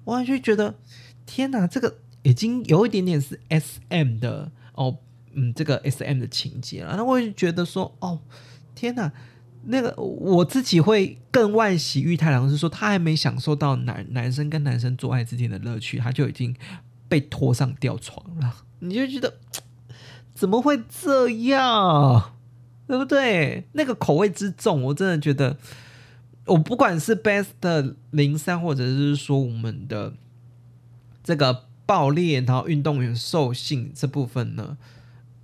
[0.05, 0.73] 我就觉得
[1.27, 4.99] 天哪，这个已经有一点点是 S M 的哦，
[5.33, 6.95] 嗯，这个 S M 的情节了。
[6.97, 8.21] 那我就觉得说，哦，
[8.77, 9.13] 天哪。
[9.65, 16.57] 那个我自己会更万喜玉太郎是说他还没享受到男男生跟男生做爱之间的乐趣，他就已经
[17.09, 18.65] 被拖上吊床了。
[18.79, 19.35] 你就觉得
[20.35, 22.33] 怎么会这样，
[22.87, 23.65] 对不对？
[23.73, 25.59] 那个口味之重，我真的觉得，
[26.47, 30.15] 我不管是 Best 零三，或者是说我们的
[31.23, 34.79] 这个爆裂，然后运动员兽性这部分呢，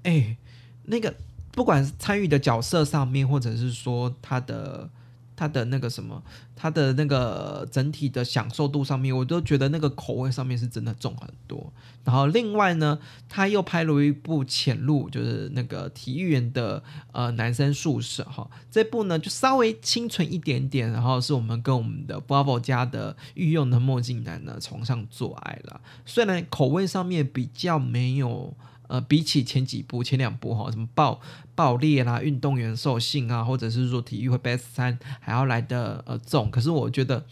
[0.05, 0.39] 哎，
[0.85, 1.15] 那个。
[1.57, 4.91] 不管是参与的角色上面，或者是说他的
[5.35, 6.23] 他的那个什么，
[6.55, 11.73] 他的那个整体的享受度上面，我都觉得那个口味上面是真的重很多。
[12.05, 18.47] 然后另外呢，他又拍了一部《潜入》，就是那个体育员的呃男生宿舍哈。
[18.71, 25.81] 这部呢就稍微清纯一点点，然后是我们跟我们的 Bravo 家的御用的墨镜男呢床上做爱了。
[26.05, 28.55] 虽然口味上面比较没有。
[28.89, 31.21] 呃，比起前几部、前两部哈，什么爆
[31.55, 37.25] 爆裂啦、运动员兽性啊，或者是说体育会 best 三还要来的呃重，可是我觉得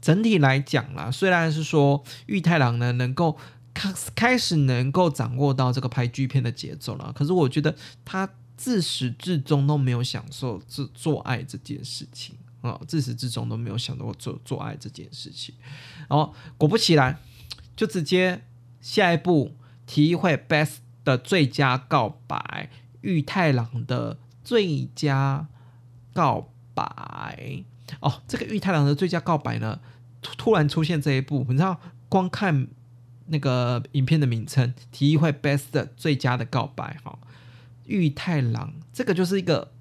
[0.00, 3.36] 整体来讲啦，虽然是说玉太郎呢能够
[3.74, 15.54] 开开始能够掌握到这个拍剧片的节奏了，可是我觉得他自始至终都没有享受做做爱这件事情，啊，自始至终都没有想到做做爱这件事情。
[16.08, 17.20] 然后果不其然，
[17.76, 18.42] 就直接
[18.80, 19.54] 下一步
[19.86, 22.68] 体育会 best 的最佳告白，
[23.00, 25.48] 玉太郎的最佳
[26.12, 27.64] 告白。
[28.00, 29.80] 哦，这个玉太郎的最佳告白呢，
[30.20, 32.68] 突突然出现这一部，你知道，光看
[33.28, 37.18] 那个影片的名称，体育会 best 最佳的告白，哈。
[37.86, 39.72] 玉太郎，这个就是一个，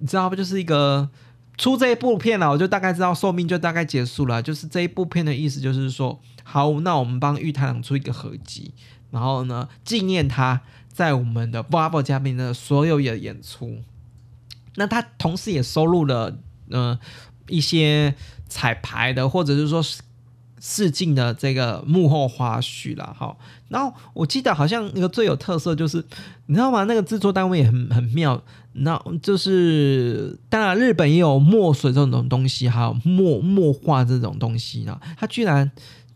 [0.00, 0.36] 你知道不？
[0.36, 1.08] 就是一个
[1.56, 4.42] 出这一部片了，我就大概知道寿命就大概结束了。
[4.42, 8.74] 就是这一部片的意思，就是说，好，那我们帮玉太郎出一个合集，
[9.12, 10.60] 然后呢，纪念他
[10.92, 13.78] 在我们的 Bravo 嘉宾的所有的演出。
[14.74, 16.36] 那他同时也收录了，
[16.70, 16.98] 呃，
[17.46, 18.16] 一些
[18.48, 19.80] 彩排的，或者是说。
[20.64, 25.96] 试镜的这个幕后花絮了哈，然后我记得好像那个最有特色就是，
[26.46, 26.84] 你知道吗？
[26.84, 28.40] 那个制作单位也很很妙，
[28.74, 35.00] 那就是当然日本也有墨水这种东西，还有墨墨画这种东西呢。
[35.18, 35.68] 他居然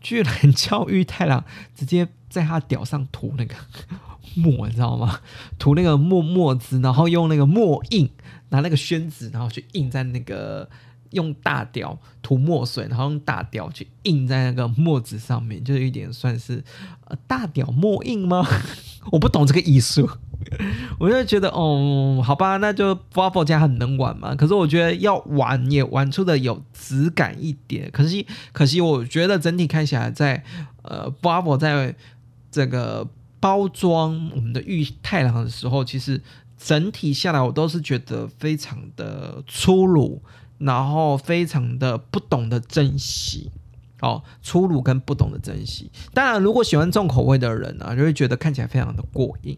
[0.07, 1.43] 居然叫玉太郎
[1.75, 3.53] 直接在他屌上涂那个
[4.35, 5.19] 墨，你知道吗？
[5.59, 8.09] 涂那个墨墨汁，然后用那个墨印，
[8.49, 10.69] 拿那个宣纸，然后去印在那个。
[11.11, 16.61] 用大雕涂墨水，然后用大雕去印在那个墨纸上面，就有一点算是
[17.05, 18.45] 呃大雕墨印吗？
[19.13, 20.05] 我不懂这个艺术，
[20.99, 24.35] 我就觉得哦，好吧，那就 Bravo 家很能玩嘛。
[24.35, 27.89] 可是我觉得要玩也玩出的有质感一点。
[27.91, 30.43] 可惜，可惜，我觉得整体看起来，在
[30.83, 31.95] 呃 Bravo 在
[32.51, 33.07] 这个
[33.39, 36.21] 包装我们的玉太郎的时候，其实
[36.57, 40.21] 整体下来我都是觉得非常的粗鲁。
[40.59, 43.51] 然后非常的不懂得珍惜，
[44.01, 45.91] 哦，粗鲁跟不懂得珍惜。
[46.15, 49.55] 当然，如果喜欢重口味的人呢，就会觉得看起来非常的过瘾。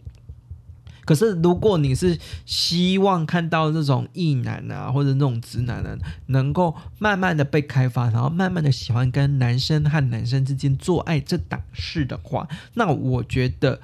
[1.09, 13.81] 可是，如果你是希望看到这种异男啊，或者那种直男呢，能够慢慢的被开发，然后慢慢的喜欢跟男生和男生之间做爱这档事的话，那我觉得，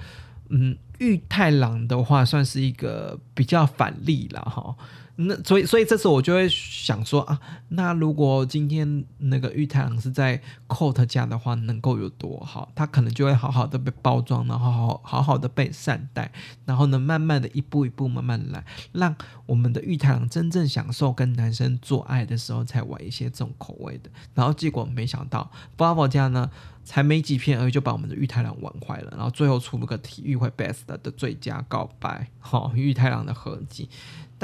[0.49, 4.75] 嗯，玉太郎的话算是一个比较反例了哈。
[5.17, 12.69] 那所以，所以这次我就会想说啊，那如果今天那个玉太郎是在 Cot 家的话，能够有多好？
[12.75, 16.31] 他可能就会好好的被包装，然后好好好的被善待，
[16.65, 24.09] 然后呢，慢慢的一步一步慢慢来，让我们的玉太郎真正享受跟男生做爱的时候，才玩一些重口味的。
[24.33, 26.51] 然后结果没想到 Bravo 家呢，
[26.83, 33.89] 才没几片而已就把我们的玉太郎玩坏了，然后最后出了个体育会 Best 的最佳告白，好玉太郎的合集。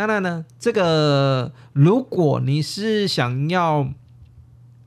[0.08, 3.94] 当然呢，这个如果你是想要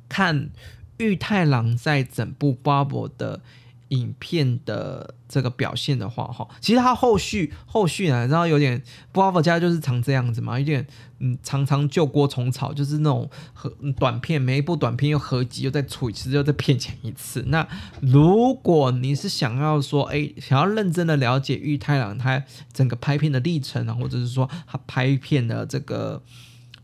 [0.09, 0.51] 看
[0.99, 3.41] 玉太郎在整部 Bubble 的。
[3.95, 10.87] 影片的这个表现的话，哈，其实他后续后续呢，然后有点 Bravo 家就是常这样子嘛，有点
[11.21, 17.45] 嗯，常常旧锅重炒，就是那种和短片，每一部短片又合集，又再出一次，又再骗钱一次。
[17.49, 17.67] 那
[18.01, 26.23] 如果你是想要说，哎，想要认真的了解玉太郎他整个拍片的历程啊，或者是说他拍片的这个。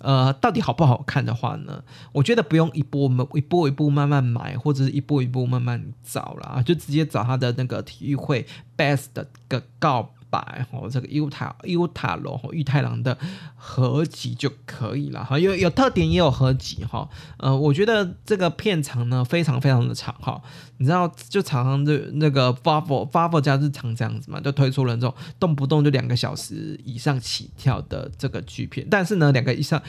[0.00, 1.82] 呃，到底好不好看的话呢？
[2.12, 10.10] 我觉得不用一波一步一步慢慢买，或者是一步一步慢慢找啦，就直接找他的那个体育会 best 的个告。
[10.30, 13.18] 白哦，这个优塔优塔罗和玉太郎的
[13.56, 20.40] 合集就可以了哈，有有特点也有合集哈，呃，我觉得这个片长呢非常非常的长哈，
[20.78, 29.82] 你知道就常常就那个 f a v o f a v o 家日常这样子嘛，就推出了这种动不动就两个小时以上起跳的这个剧片，但是呢，两个以上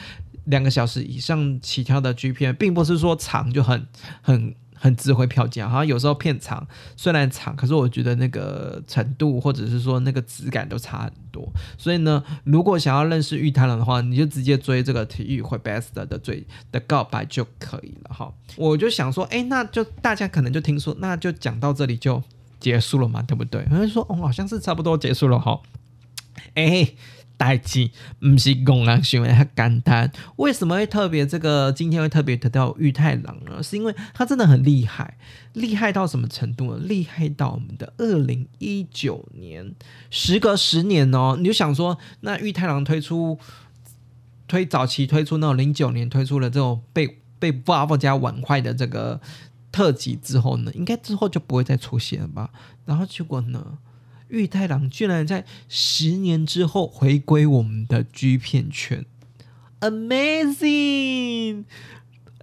[0.46, 3.86] 两个小时以上起跳的剧片，并不是说长就很
[4.20, 4.54] 很。
[4.82, 6.66] 很值回票价，好像有时候片长
[6.96, 11.48] 虽然长，可是我觉得那个程度或者是说那个质感都差很多。
[11.78, 18.34] 所以呢，如果想要认识玉太郎的话，你就直接追这个体育会 best 的最的告白就可以了哈。
[18.56, 22.20] 我就想说，哎，那就大家可能就听说，那就讲到这里就
[22.58, 23.64] 结束了嘛，对不对？
[23.70, 25.60] 有人说，哦，好像是差不多结束了哈。
[26.54, 26.88] 哎。
[27.42, 33.60] 代际不是公人行为很简单，为什么会特别这个今天会特别提到玉太郎呢？
[33.60, 35.18] 是因为他真的很厉害，
[35.54, 36.80] 厉害到什么程度呢？
[36.84, 39.74] 厉害到我们的二零一九年，
[40.08, 43.36] 时隔十年哦，你就想说，那玉太郎推出
[44.46, 49.20] 推早期推出那种零九年推出了这种被被 Bravo 家玩坏的这个
[49.72, 52.50] 特辑之后呢，应该之后就不会再出现了吧？
[52.86, 53.78] 然后结果呢？
[54.32, 59.04] 玉太郎居然在十年之后回归我们的 G 片圈
[59.80, 61.64] ，Amazing！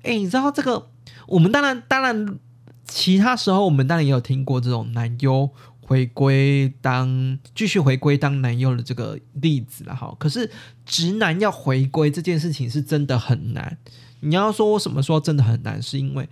[0.03, 0.87] 哎，你知道这个？
[1.25, 2.37] 我们当然当然，
[2.85, 5.49] 其他时候我们当然也有听过这种男优
[5.81, 10.15] 回归当继续回归当男优的这个例子了哈。
[10.19, 10.51] 可是
[10.85, 13.79] 直男要回归这件事情是真的很难。
[14.19, 16.29] 你要说我什么时候真的很难，是因为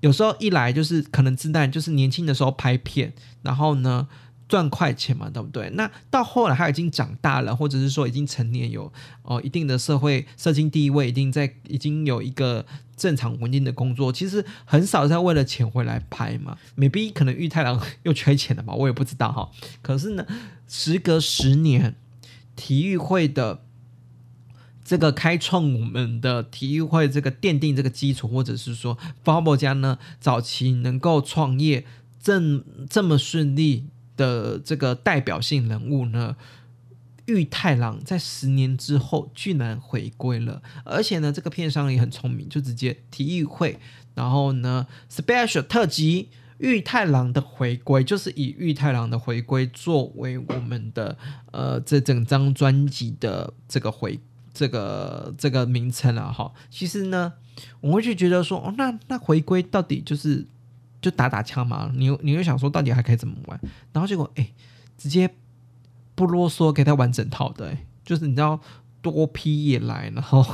[0.00, 4.06] 有时候一来就是可能自弹就是年轻的时候拍片，然后呢。
[4.50, 5.70] 赚快钱嘛，对不对？
[5.74, 16.58] 那到后来他已经长大了，或者是说已经成年，有哦一定的社会社经地位，一定在已经有一个正常稳定的工作，其实很少在为了钱回来拍嘛。
[16.76, 19.48] maybe 可能玉太郎又缺钱了吧，我也不知道哈。
[19.82, 20.26] 可是呢，
[20.66, 21.94] 时隔十年，
[22.56, 23.62] 体育会的
[24.84, 31.86] 这个开创我们的体育会这个奠定这个基础，或者是说 Bubble 家呢早期能够创业
[32.20, 32.40] 这
[32.88, 33.86] 这么顺利。
[34.20, 36.36] 的这个代表性人物呢，
[37.24, 43.78] 玉太郎在十年之后居然回归了，而且呢，这个片商也很聪明，就直接体育会，
[44.14, 46.28] 然后呢，special 特辑
[46.58, 51.16] 玉太郎的回归，就是以玉太郎的回归作为我们的
[51.52, 54.20] 呃这整张专辑的这个回
[54.52, 56.52] 这个这个名称了哈。
[56.68, 57.32] 其实呢，
[57.80, 60.46] 我会去觉得说，哦，那那回归到底就是。
[61.00, 63.60] 就打打枪嘛，你你又想说到底还可以怎么玩？
[63.92, 64.46] 然后结果哎，
[64.98, 65.30] 直接
[66.14, 68.60] 不啰嗦给他玩整套的，就是你知道
[69.00, 70.44] 多批也来，然后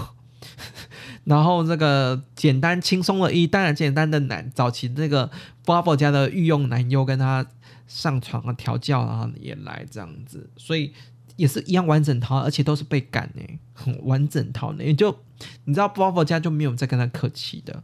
[1.24, 5.28] 然后这个简单轻松的一，当然简单的难，早期那个
[5.64, 7.44] Bubble 家的御用男优跟他
[7.88, 10.92] 上床啊调教啊也来这样子，所以
[11.34, 13.58] 也是一样完整套，而且都是被赶哎，
[14.04, 15.18] 完整套呢，也就
[15.64, 17.82] 你知道 Bubble 家就没有再跟他客气的。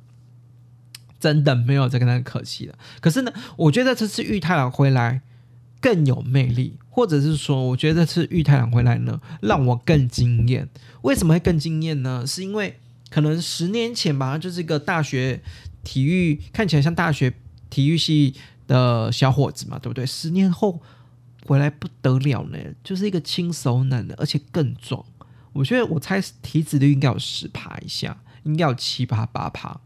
[1.22, 2.74] 真的没有再跟他可惜了。
[3.00, 5.20] 可是呢，我觉得这次玉太郎回来
[5.80, 10.68] 更有魅力，或者是说，我觉得这次玉太郎回来呢，让我更惊艳。
[11.02, 12.26] 为什么会更惊艳呢？
[12.26, 15.40] 是因为可能十年前吧，就是一个大学
[15.84, 17.32] 体育看起来像大学
[17.70, 18.34] 体育系
[18.66, 20.04] 的小伙子嘛，对不对？
[20.04, 20.82] 十年后
[21.46, 25.04] 回来不得了呢，就是一个轻熟男的，而且更壮。
[25.52, 29.80] 我觉得我猜体脂率应该有十趴以下，应该有七八八趴。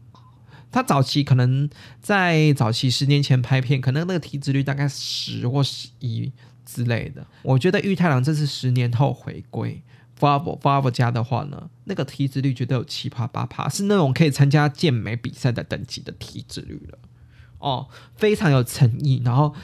[0.77, 1.67] 他早期可能
[1.99, 6.31] 在早期十年前拍片，可能那个体脂率大概十或十一
[6.63, 7.25] 之类的。
[7.41, 9.81] 我觉得玉太郎这次十年后回归
[10.19, 16.99] f a v o f a v o 家的话呢，那个体脂率绝对有七趴八趴，是那种可以参加健美比赛的等级的体脂率了。
[17.57, 19.19] 哦，非常有诚意。
[19.25, 19.55] 然后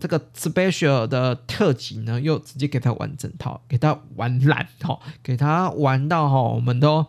[0.00, 7.04] 这个 special 的特辑呢，又直接给他玩整套，给他玩烂，哈，给他玩到哈，我们都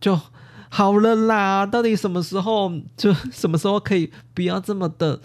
[0.00, 0.18] 就。
[0.76, 5.18] 好了啦，到底什么时候就什么时候可以不要这么的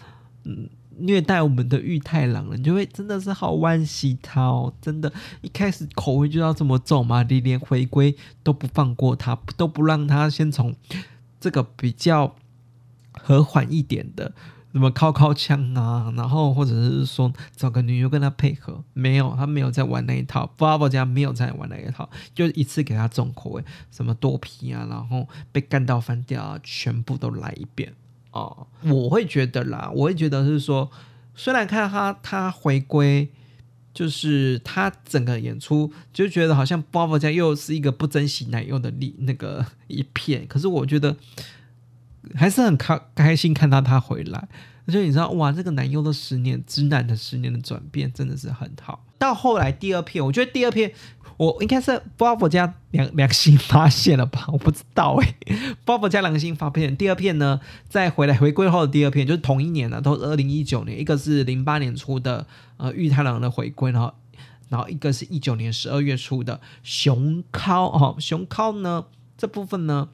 [0.45, 2.55] 嗯虐待我们的玉太郎了？
[2.55, 4.73] 你就会真的是好惋惜他哦！
[4.79, 5.11] 真的，
[5.41, 7.21] 一开始口味就要这么重吗？
[7.23, 10.73] 你连回归都不放过他，都不让他先从
[11.37, 12.33] 这个比较
[13.11, 14.31] 和缓一点的。
[14.71, 20.47] 什么靠靠枪啊，然后或者是说找个女优跟他配合，没有，他没有在玩那一套。
[20.55, 27.93] b 宝家没有在玩那一套，就一次给他重口味，什么多皮啊，然后被干到翻掉啊，全部都来一遍
[28.31, 28.65] 哦。
[28.83, 30.89] 我会觉得啦，我会觉得是说，
[31.35, 33.29] 虽然看他他回归，
[33.93, 41.17] 就是他整个演出就觉得好像 b 宝家又是一个不珍惜奶油的力那个一片，可是我觉得。
[42.35, 44.47] 还是很开开心看到他回来，
[44.85, 49.03] 而且你知道哇，这个男优的十年，直男的十年的转变真的是很好。
[49.17, 50.91] 到后来第二片，我觉得第二片
[51.37, 54.47] 我应该是 Bob 家良良心发现了吧？
[54.51, 55.35] 我不知道哎
[55.85, 56.95] ，Bob 家良心发现。
[56.95, 62.45] 第二片呢，在回来回归后的第二片，就是同一年呢，都是二零一九年，一个是零八年出的
[62.77, 64.13] 呃玉太郎的回归，然后
[64.69, 69.05] 然后一个是一九年十二月初的熊尻哦，熊尻呢
[69.37, 70.09] 这部分呢。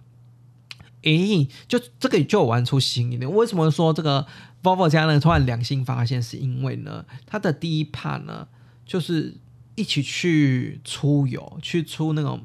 [1.04, 3.32] 诶，就这个就玩出新一点。
[3.32, 4.26] 为什么说这个
[4.64, 6.22] Volvo 家呢突然良心发现？
[6.22, 8.48] 是因为呢，他的第一趴呢，
[8.86, 9.36] 就是
[9.76, 12.42] 一起去出游，去出那种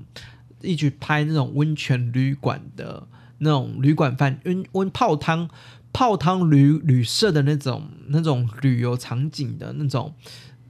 [0.60, 5.48] 一起拍那种温泉旅馆的那种旅馆饭温温泡汤
[5.92, 10.14] 泡汤旅旅社的那种那种旅游场景的那种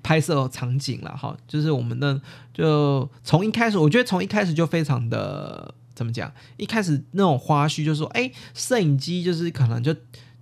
[0.03, 1.37] 拍摄场景了哈。
[1.49, 2.21] 就是我们的
[2.55, 5.75] 就从一开始，我觉得从一开始就非常的。
[5.95, 6.33] 怎么讲？
[6.57, 9.95] 一开始那种花絮就说，哎，摄影机就是可能就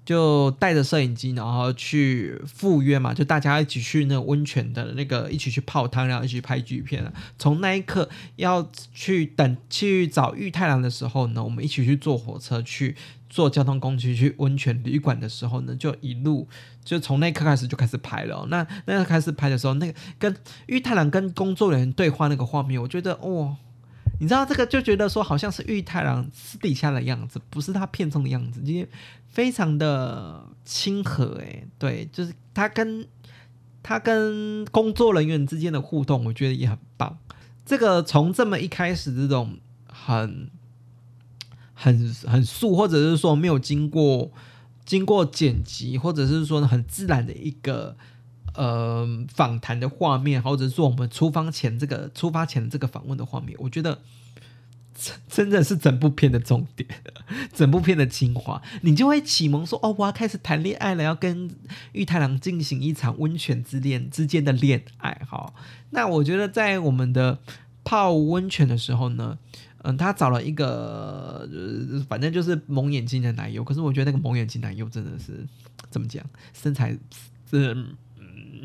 [0.05, 12.97] 就带着摄影机，然后去赴约嘛，就大家一起去那个温泉的那个，一起去泡汤，然后一起拍剧片从那一刻要去等去找玉太郎的时候呢，我们一起去坐火车去
[13.29, 16.49] 坐交通工具去温泉旅馆的时候呢，就一路
[16.85, 18.47] 就从那一刻开始就开始拍了。
[18.49, 20.35] 那那开始拍的时候，那个跟
[20.67, 23.57] 玉太郎跟工作人员对话那个画面，我觉得哦。
[24.19, 28.89] 你知道这个就觉得说好像是玉太郎私底下的样子，不是他片中的样子，因为
[29.29, 33.07] 非常的亲和诶，对，就是他跟
[33.83, 37.19] 他跟工作人员之间的互动，我觉得也很棒。
[37.65, 39.57] 这个从这么一开始这种
[39.87, 40.51] 很
[41.73, 44.33] 很很素，或者是说没有经过
[44.85, 47.97] 经过剪辑，或者是说很自然的一个
[48.55, 53.99] 呃访谈的画面，或者是说我们出发前这个出发前的这个访问的画面，我觉得。
[54.93, 56.87] 真真的是整部片的重点，
[57.55, 61.49] 整部片的精华，你就会启蒙说：“哦，我要开始谈恋爱了，要跟
[61.93, 65.55] 玉太郎进行一场温泉之恋之间的恋爱。”哈，
[65.91, 67.39] 那我觉得在我们的
[67.83, 69.39] 泡温泉的时候呢，
[69.85, 71.49] 嗯，他找了一个，
[72.07, 73.65] 反正就是蒙眼睛的男友。
[73.65, 75.47] 可是我觉得那个蒙眼睛男友真的是
[75.89, 76.23] 怎么讲，
[76.53, 76.95] 身材
[77.49, 77.87] 是。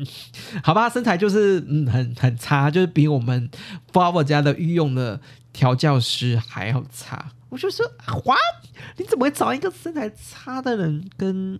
[0.62, 3.48] 好吧，身材就是嗯很很差，就是比我们
[3.92, 5.20] f a v o 家的御用的
[5.52, 7.32] 调教师还要差。
[7.48, 7.86] 我就说，
[8.24, 8.36] 哇，
[8.96, 11.58] 你怎么会找一个身材差的人跟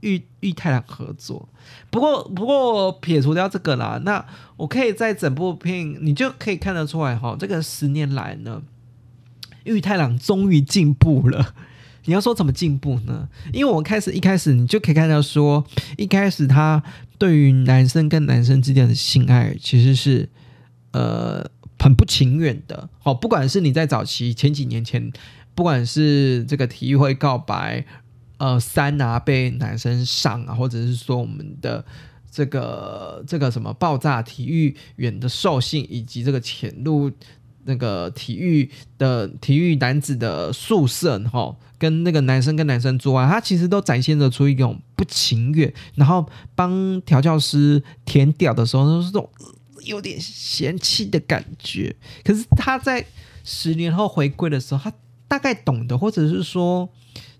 [0.00, 1.48] 玉玉太郎合作？
[1.90, 4.24] 不过不过撇除掉这个啦，那
[4.56, 8.62] 我可以在整部片你就可以看得出来哈，这个十年来呢，
[9.64, 11.54] 玉太郎终于进步了。
[12.04, 13.28] 你要说怎么进步呢？
[13.52, 15.62] 因为我开始一开始你就可以看到说，
[15.98, 16.82] 一开始他
[17.18, 20.28] 对于男生跟男生之间的性爱其实是
[20.92, 21.44] 呃
[21.78, 22.88] 很不情愿的。
[23.00, 25.10] 好，不管是你在早期前几年前，
[25.54, 27.84] 不管是这个体育会告白，
[28.38, 31.84] 呃三啊被男生上啊，或者是说我们的
[32.30, 37.10] 这个这个什么爆炸体育员的兽性，以及这个潜入
[37.64, 41.56] 那个体育的体育男子的宿舍，哈。
[41.78, 49.30] 跟那个男生跟男生做爱，他其实都展现着出一种不情愿，然后帮调教师填屌的时候，都是这种
[49.84, 51.94] 有点嫌弃的感觉。
[52.24, 53.04] 可是他在
[53.44, 54.92] 十年后回归的时候，他
[55.28, 56.88] 大概懂得，或者是说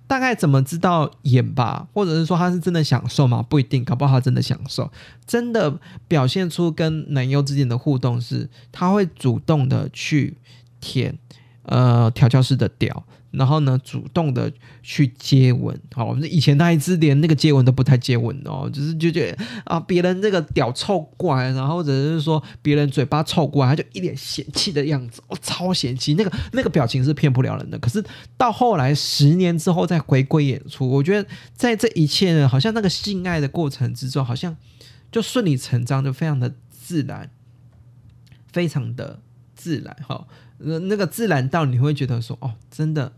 [0.07, 3.43] 大概怎么知道演吧，或者是说他是真的享受吗？
[3.43, 4.91] 不一定，搞不好他真的享受，
[5.27, 10.39] 真的表现出跟男优之间的互动是，他会主动的去
[10.81, 11.19] 舔
[11.65, 13.05] 呃调教师的屌。
[13.31, 14.51] 然后呢，主动的
[14.83, 27.79] 去接吻，好，以前那一只连那个接吻都不太接吻哦，就是就觉得啊，别人这个屌臭过来，然后或者是说别人嘴巴臭过来，他就一脸嫌弃的样子，哦，超嫌弃，那个那个表情是骗不了人的。
[27.79, 28.03] 可是
[28.39, 34.57] 到后来十年之后再回归演出，我觉得在这一切好像那个性爱的过程之中，好像
[35.13, 37.31] 就顺理成章，就非常的自然，
[38.51, 39.21] 非常的
[39.55, 40.27] 自然，哈。
[40.59, 43.13] 那，那个自然到你会觉得说，哦，真的，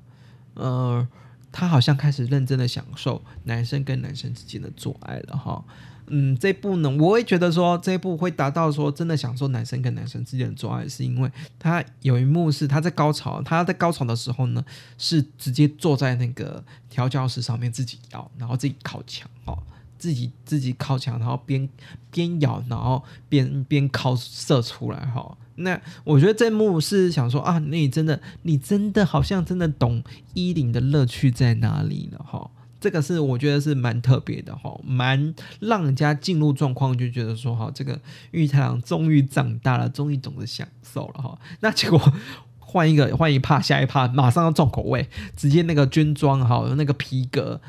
[0.54, 1.06] 呃，
[1.50, 5.64] 他好像开始认真的享受男生跟男生之间的做爱了哈。
[6.12, 14.64] 嗯，这部呢，我会觉得说这一部会达到说真的享受男生跟男生之间的做爱，是因为他有一幕是他在高潮，他在高潮的时候呢，
[14.98, 19.56] 是直接坐在那个调教室上面自己摇，然后自己靠墙，哦，
[20.00, 21.68] 自己自己靠墙，然后边
[22.10, 25.36] 边咬，然后边边靠射出来，哈。
[25.56, 32.50] 那我觉得这幕是想说啊，你真的，你真的好像真的懂衣领的乐趣在哪里了哈。
[32.80, 41.38] 这个是我觉得是蛮特别的哈，蛮让人家进入状况，就觉得说哈，这个玉太郎终于长大了，终于懂得享受了哈。
[41.60, 42.00] 那结果
[42.58, 47.60] 换一个换一帕，下一帕马上要重口味，直接那个军装哈，那个皮革。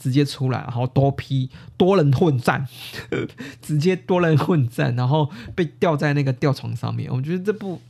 [0.00, 2.66] 直接出来，然后多批多人混战，
[3.60, 7.12] 直接多人混战，然后被吊在那个吊床上面。
[7.12, 7.80] 我觉得这部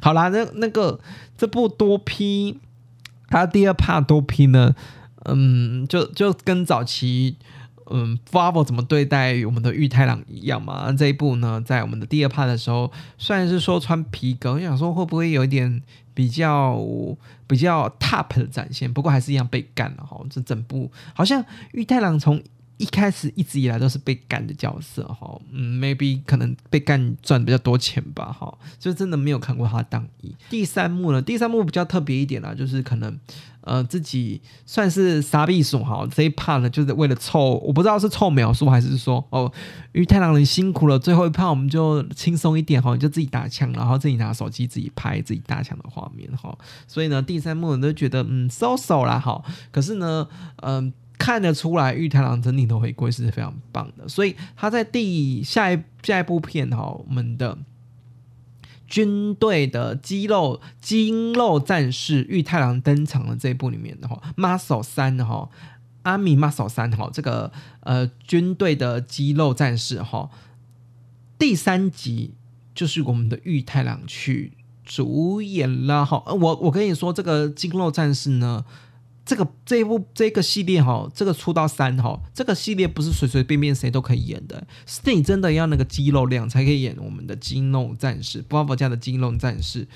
[0.00, 0.98] 好啦，那那个
[1.36, 2.58] 这部多批，
[3.28, 4.74] 他第二怕多批呢，
[5.26, 7.36] 嗯，就就跟早期
[7.90, 10.92] 嗯 f a b l 怎么对待我们的玉太郎一样嘛。
[10.92, 15.82] 这一部呢，在我们的第二 part 的时候，虽然是说穿皮革，我想说会不会有一点。
[16.16, 16.80] 比较
[17.48, 20.16] 比较 top 的展现，不过还是一样被干了哈。
[20.30, 22.40] 这整部好像玉太郎从
[22.76, 25.36] 一开始一直以来都是被干的角色哈。
[25.50, 28.56] 嗯，maybe 可能被干赚比较多钱吧哈。
[28.78, 30.32] 就真的没有看过他当一。
[30.48, 31.20] 第三幕呢？
[31.20, 33.18] 第三幕比较特别一点啦，就是可能。
[33.64, 39.50] 呃，自己算是杀必术哈，这一趴呢，就是为了凑，我不知道是凑秒数还是说哦，
[39.92, 46.56] 因为太郎人辛苦了，最后一趴我们就轻松一点哈，就自己打枪，然后自己拿手机自己拍自己打枪的画面哈，
[46.86, 49.42] 所以呢，第三幕我都觉得嗯，so so 啦哈，
[49.72, 57.56] 可是呢，嗯，看得出来玉太郎整体的回归是非常棒的，所以他在第下一下一部片哈，我们的。
[58.94, 65.50] 军队的肌肉肌肉战士玉太郎登场的这一部里面的哈，Muscle 三哈，
[66.02, 70.30] 阿米 Muscle 三哈，这个呃军队的肌肉战士哈，
[71.36, 72.34] 第三集
[72.72, 74.52] 就是我们的玉太郎去
[74.84, 76.22] 主演了哈。
[76.26, 78.64] 我我跟你说，这个肌肉战士呢，
[79.24, 89.86] 这个这一部这个系列哈，这个出到三哈，这个系列不是随随便便谁都可以演的，是你真的要那个肌肉量才可以演我们的金龙战士，布拉家的金龙战士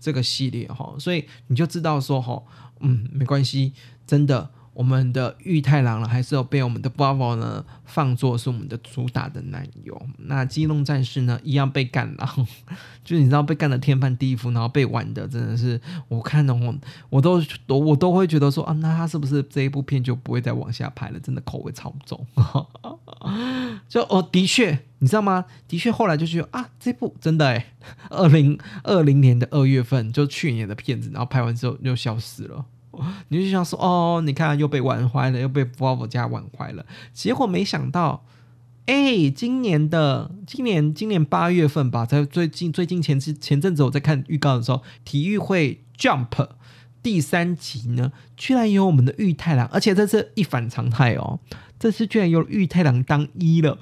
[0.00, 2.42] 这个系列哈，所以你就知道说哈，
[2.80, 3.72] 嗯，没关系，
[4.06, 4.50] 真的。
[4.74, 10.00] 我们的玉太郎了，还是要被我们的 Bravo 呢放作是我们的主打的男友。
[10.18, 12.28] 那机动战士呢，一样被干了，
[13.04, 16.74] 就你知道被干的天翻地覆，然后被玩的真的是，我看的我
[17.08, 21.20] 我都我我都会觉得说啊，那他是不是这一部片就不会再往下拍了？
[21.20, 22.26] 真的口味超重。
[23.88, 25.44] 就哦，的确，你知道吗？
[25.68, 27.72] 的确，后来就觉得啊，这部真的哎，
[28.10, 32.64] 二零二零年的二月份就去年的片子，然后拍完之后又消失了。
[33.28, 36.84] 你就想说哦，你看又被玩坏了，又被 Bravo 家玩坏了。
[37.12, 38.24] 结果没想到，
[38.86, 46.48] 哎，今年的今年今年八月份吧，在最近最近前前前阵子我在看预告的时候，体育会 Jump
[47.02, 51.40] 第三集呢，居然有我们的玉太郎，而且这是一反常态哦。
[51.78, 53.76] 这次居然有玉太郎当一了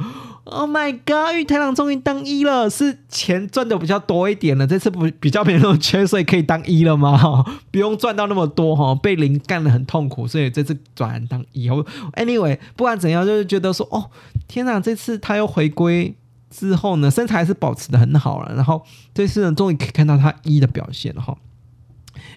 [0.44, 1.34] ，Oh my god！
[1.34, 4.66] 玉太郎终于当一了，是钱赚的比较多一点了。
[4.66, 7.16] 这次不比较没那么缺，所以可以当一了吗？
[7.16, 8.94] 哈， 不用赚到那么多哈。
[8.94, 11.68] 被零干的很痛苦，所以这次转当一。
[12.14, 14.10] Anyway，不管怎样，就是觉得说，哦，
[14.48, 14.80] 天哪！
[14.80, 16.14] 这次他又回归
[16.50, 18.54] 之后呢，身材是保持的很好了。
[18.54, 18.82] 然后
[19.14, 21.36] 这次呢，终于可以看到他一的表现了哈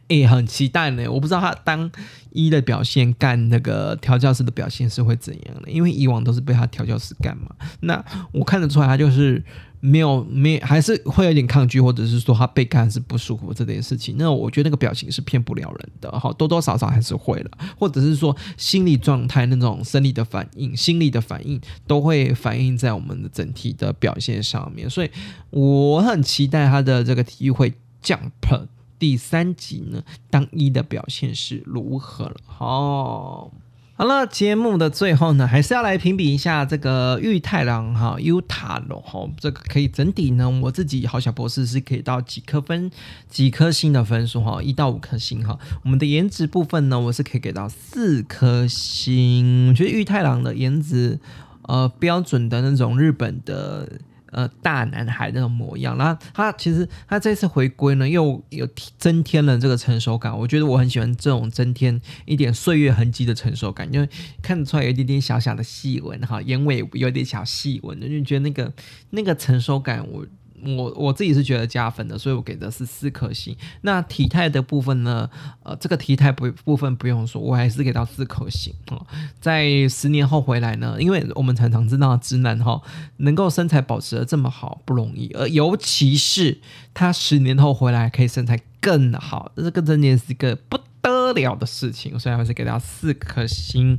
[0.09, 1.07] 诶，很期待呢！
[1.09, 1.89] 我不知道他当
[2.31, 7.49] 一的表现干那个调教师的表现是会怎样的，因为以往都是被他调教师干嘛。
[7.79, 9.43] 那我看得出来，他就是
[9.79, 14.15] 没有没还是会有点抗拒，或者是说他被干是不舒服这件事情。
[14.19, 24.87] 那我觉得那个表情是骗不了人的，哈，多多少少还是会了，或者是说心理状态那种生理的反应、心理的反应都会反映在我们的整体的表现上面。
[24.87, 25.09] 所以
[25.49, 28.67] 我很期待他的这个体育会 jump。
[29.05, 30.01] 第三集呢，
[30.31, 32.35] 当一的表现是如何了？
[32.47, 33.51] 好，
[33.93, 42.89] 好了，节目的最后呢，还是要来评比一下这个玉太郎哈，U 塔罗哈，这个可以整体呢，我自己好小博士是可以到几颗分，
[43.29, 45.59] 几颗星的分数哈，一到五颗星哈。
[45.83, 51.19] 我们的颜值部分呢，我是可以给到四颗星，我觉得玉太郎的颜值，
[51.67, 53.87] 呃，标准的那种日本的。
[54.35, 58.67] 呃，大男孩那种模样，然后他其实他这次回归呢，又有
[58.97, 60.37] 增添了这个成熟感。
[60.37, 64.09] 我觉得我很喜欢这种增添一点岁月痕迹的成熟感，因为
[64.41, 68.73] 看得出来有一点点小小的细纹哈，眼尾有点小细纹的，就觉得那个
[69.11, 70.25] 那个成熟感我。
[70.65, 73.55] 我我自己是觉得加分的，所以我给的是四颗星。
[73.81, 75.29] 那体态的部分呢？
[75.63, 79.05] 呃，这个体态部部分不用说，我还是给到四颗星哦。
[79.41, 82.81] 在十年后回来呢，因为我们常常知道直男哈
[83.17, 86.59] 能够身材保持的这么好不容易，而尤其是
[86.93, 90.79] 他十年后回来可以身材更好，这个真的是一个不。
[91.25, 93.97] 得了的事情，所以还是给大家四颗星。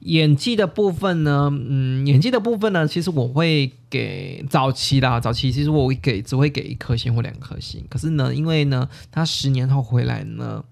[0.00, 7.82] 演技的部分呢，嗯，演技的部分呢，其实我会给早期啦，早期其实我会给只会给一颗星或两颗星。
[7.88, 10.62] 可是呢，因为呢，他十年后回来呢，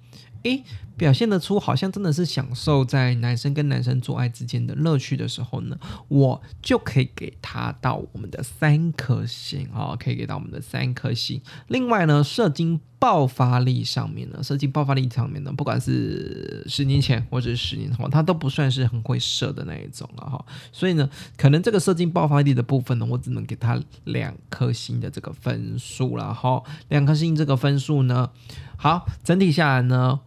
[0.42, 0.64] 诶。
[0.94, 5.76] 表现得出好像真的是享受在男生跟男生做爱之间的乐趣的时候呢，
[6.06, 11.40] 我就可以给他到我们的三颗星啊，可以给到我们的三颗星。
[11.66, 20.44] 另外呢，射精爆发力上面呢，射精爆发力上面呢，不管是十年前或者是十年后，他都不算是很会射的那一种了哈。
[20.70, 26.62] 所以呢，可能这个射精爆发力的部分呢，我只能给他两颗星的这个分数了哈。
[26.90, 28.30] 两颗星这个分数呢，
[28.76, 30.20] 好，整体下来呢。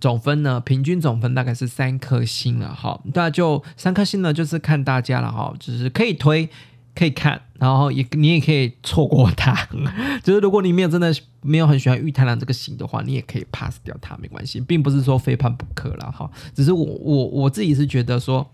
[0.00, 6.48] 总分呢，平均总分大概是三颗星了哈，那就三颗星呢，就是看大家了哈，就是可以推，
[6.94, 9.68] 可以看，然后也你也可以错过它，
[10.24, 18.50] 就是如果你没有真的没有很喜欢玉太郎这个型的话，你也可以 pass 掉它，没关系，并不是说非判不可了哈，只是我我我自己是觉得说。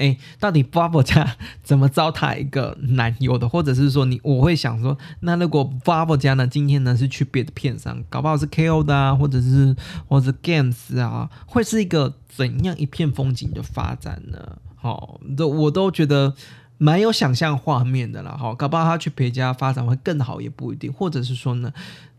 [0.00, 3.46] 哎，到底 Bravo 家怎么糟蹋一个男友的？
[3.46, 9.76] 或者是说，你我会想说，那如果 Bravo 家呢，今天呢是去别的片上，搞不好是 KO 的啊，或者是
[10.08, 14.56] 或者 Games 啊，会是一个怎样一片风景的发展呢？
[14.74, 16.34] 好，都我都觉得
[16.78, 18.34] 蛮有想象画面的啦。
[18.38, 20.90] 好，搞不好他去别家发展会更好，也不一定。
[20.90, 21.70] 或者是说呢，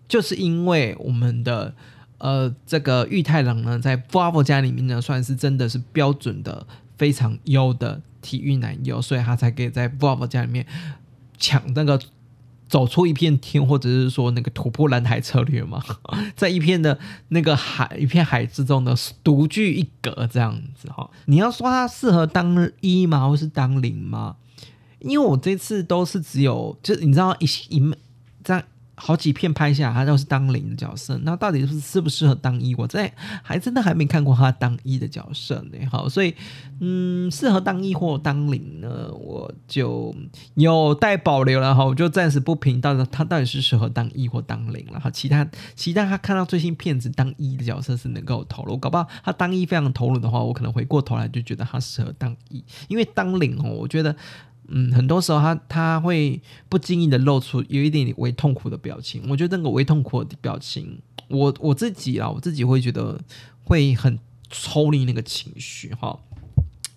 [0.08, 1.74] 就是因为我们的
[2.20, 6.68] 呃这个玉太郎呢，在 Bravo 家里面呢，算是真的是标准的。
[7.02, 10.64] 非常优的体育男优，所以他才可以在 v o v o 家里面
[11.40, 12.00] 抢那个
[12.70, 15.84] 走出一片天，或者是说那个突破蓝海策略嘛，
[16.38, 17.00] 在一片的
[17.30, 21.10] 那个海一片海之中呢，独具一格这样子哈。
[21.26, 24.36] 你要说他适合当一吗，或是当零吗？
[25.00, 27.46] 因为我这次都是只有，就你知道一
[27.76, 27.92] 一
[28.44, 28.62] 这样
[29.04, 32.76] 好几片拍下，他都是当零的角色，那到底是适不适合当一？
[32.76, 35.80] 我在还真的还没看过他当一的角色呢。
[35.90, 36.36] 好，所以
[36.80, 40.16] 嗯，适合当一或当零呢，我就
[40.54, 41.84] 有待保留了哈。
[41.84, 45.10] 我就暂时不评，到底他到底是适合当一或当零了哈。
[45.10, 54.16] 其他其他他看到最新片子当一的角色是能够投入，搞不好他当一非常投入的话，我可能回过头来就觉得他适合当一，因为当零哦，我觉得。
[54.68, 63.20] 嗯，很多时候他他会不经意的露出有一点点微痛苦的表情，我觉得那个微痛苦的表情，我我自己啊，我自己会觉得
[63.64, 64.18] 会很
[64.50, 66.18] 抽离那个情绪哈。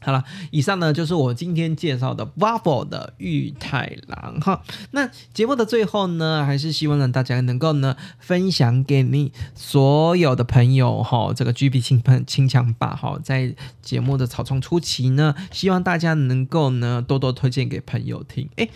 [0.05, 4.63] 好了，以上呢就是我今天介绍的 Waffle 的玉太郎哈。
[4.91, 11.33] 那节目的最后呢，还是希望呢大家能够呢分享给你所有的朋友哈。
[11.35, 18.49] 这个 GB 清喷清枪吧哈，在节目的草创初期呢，希望大家能够呢多多推荐给朋友听。
[18.57, 18.69] 诶。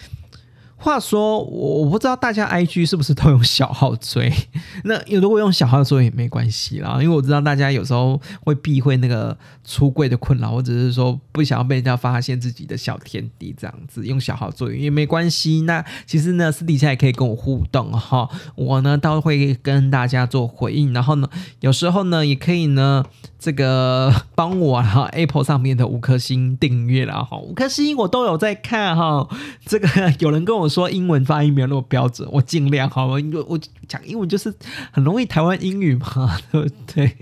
[0.81, 4.33] 话说，我我不知道大家 IG 是不是都用小号追？
[4.85, 15.63] 那如果用小号追也没关系啦，因为我知道大家有时候会避讳那个出柜的困扰，或者是说不想要被人家发现自己的小天地这样子，用小号追也没关系。
[15.63, 23.05] 那其实呢，私底下也可以跟我互动哈，我呢倒会跟大家做回应，然后呢，有时候呢也可以呢。
[23.39, 29.29] 这个 帮我哈， Apple 上面的五颗星订阅了哈，五颗星我都有在看哈。
[29.65, 34.53] 这个有人跟我说英文发音没有那么标准，我尽量哈，我我讲英文就是
[34.91, 37.17] 很容易台湾英语嘛，对不对？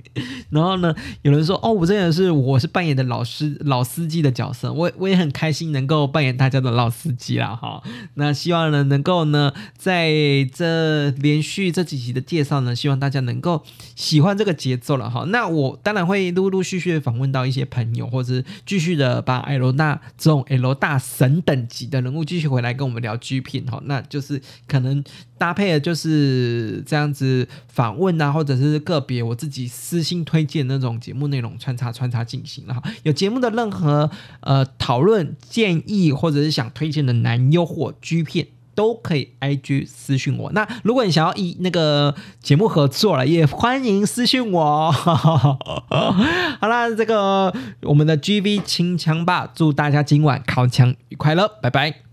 [0.48, 7.82] 然后呢，有人说哦，我真的是我是扮演的老师老司机的角色，我我也很开心能够扮演大家的老司机啦哈。
[8.14, 10.10] 那希望呢能够呢在
[10.54, 13.62] 这连续这几集的介绍呢，希望大家能够
[13.94, 15.24] 喜欢这个节奏了哈。
[15.28, 16.05] 那我当然。
[16.06, 25.02] 会陆陆续续访问到一些朋友，或者是继续的把艾罗大这种 L 大神等级的人物继续回来跟我们聊 G 品哈，那就是可能
[25.36, 32.82] 搭配的就是这样子访问啊，或者是个别我自己私心推荐那种节目内容穿插穿插进行了哈。
[33.02, 38.46] 有节目的任何呃讨论建议，或者是想推荐的男优或 G 片。
[38.76, 40.52] 都可以 I G 私信我。
[40.52, 44.92] 那如果你想要一那个节目合作了，也欢迎私信我。
[44.92, 47.52] 好啦，这个
[47.82, 52.05] 我们的 G V 清枪吧，祝大家今晚考枪愉快了，拜拜。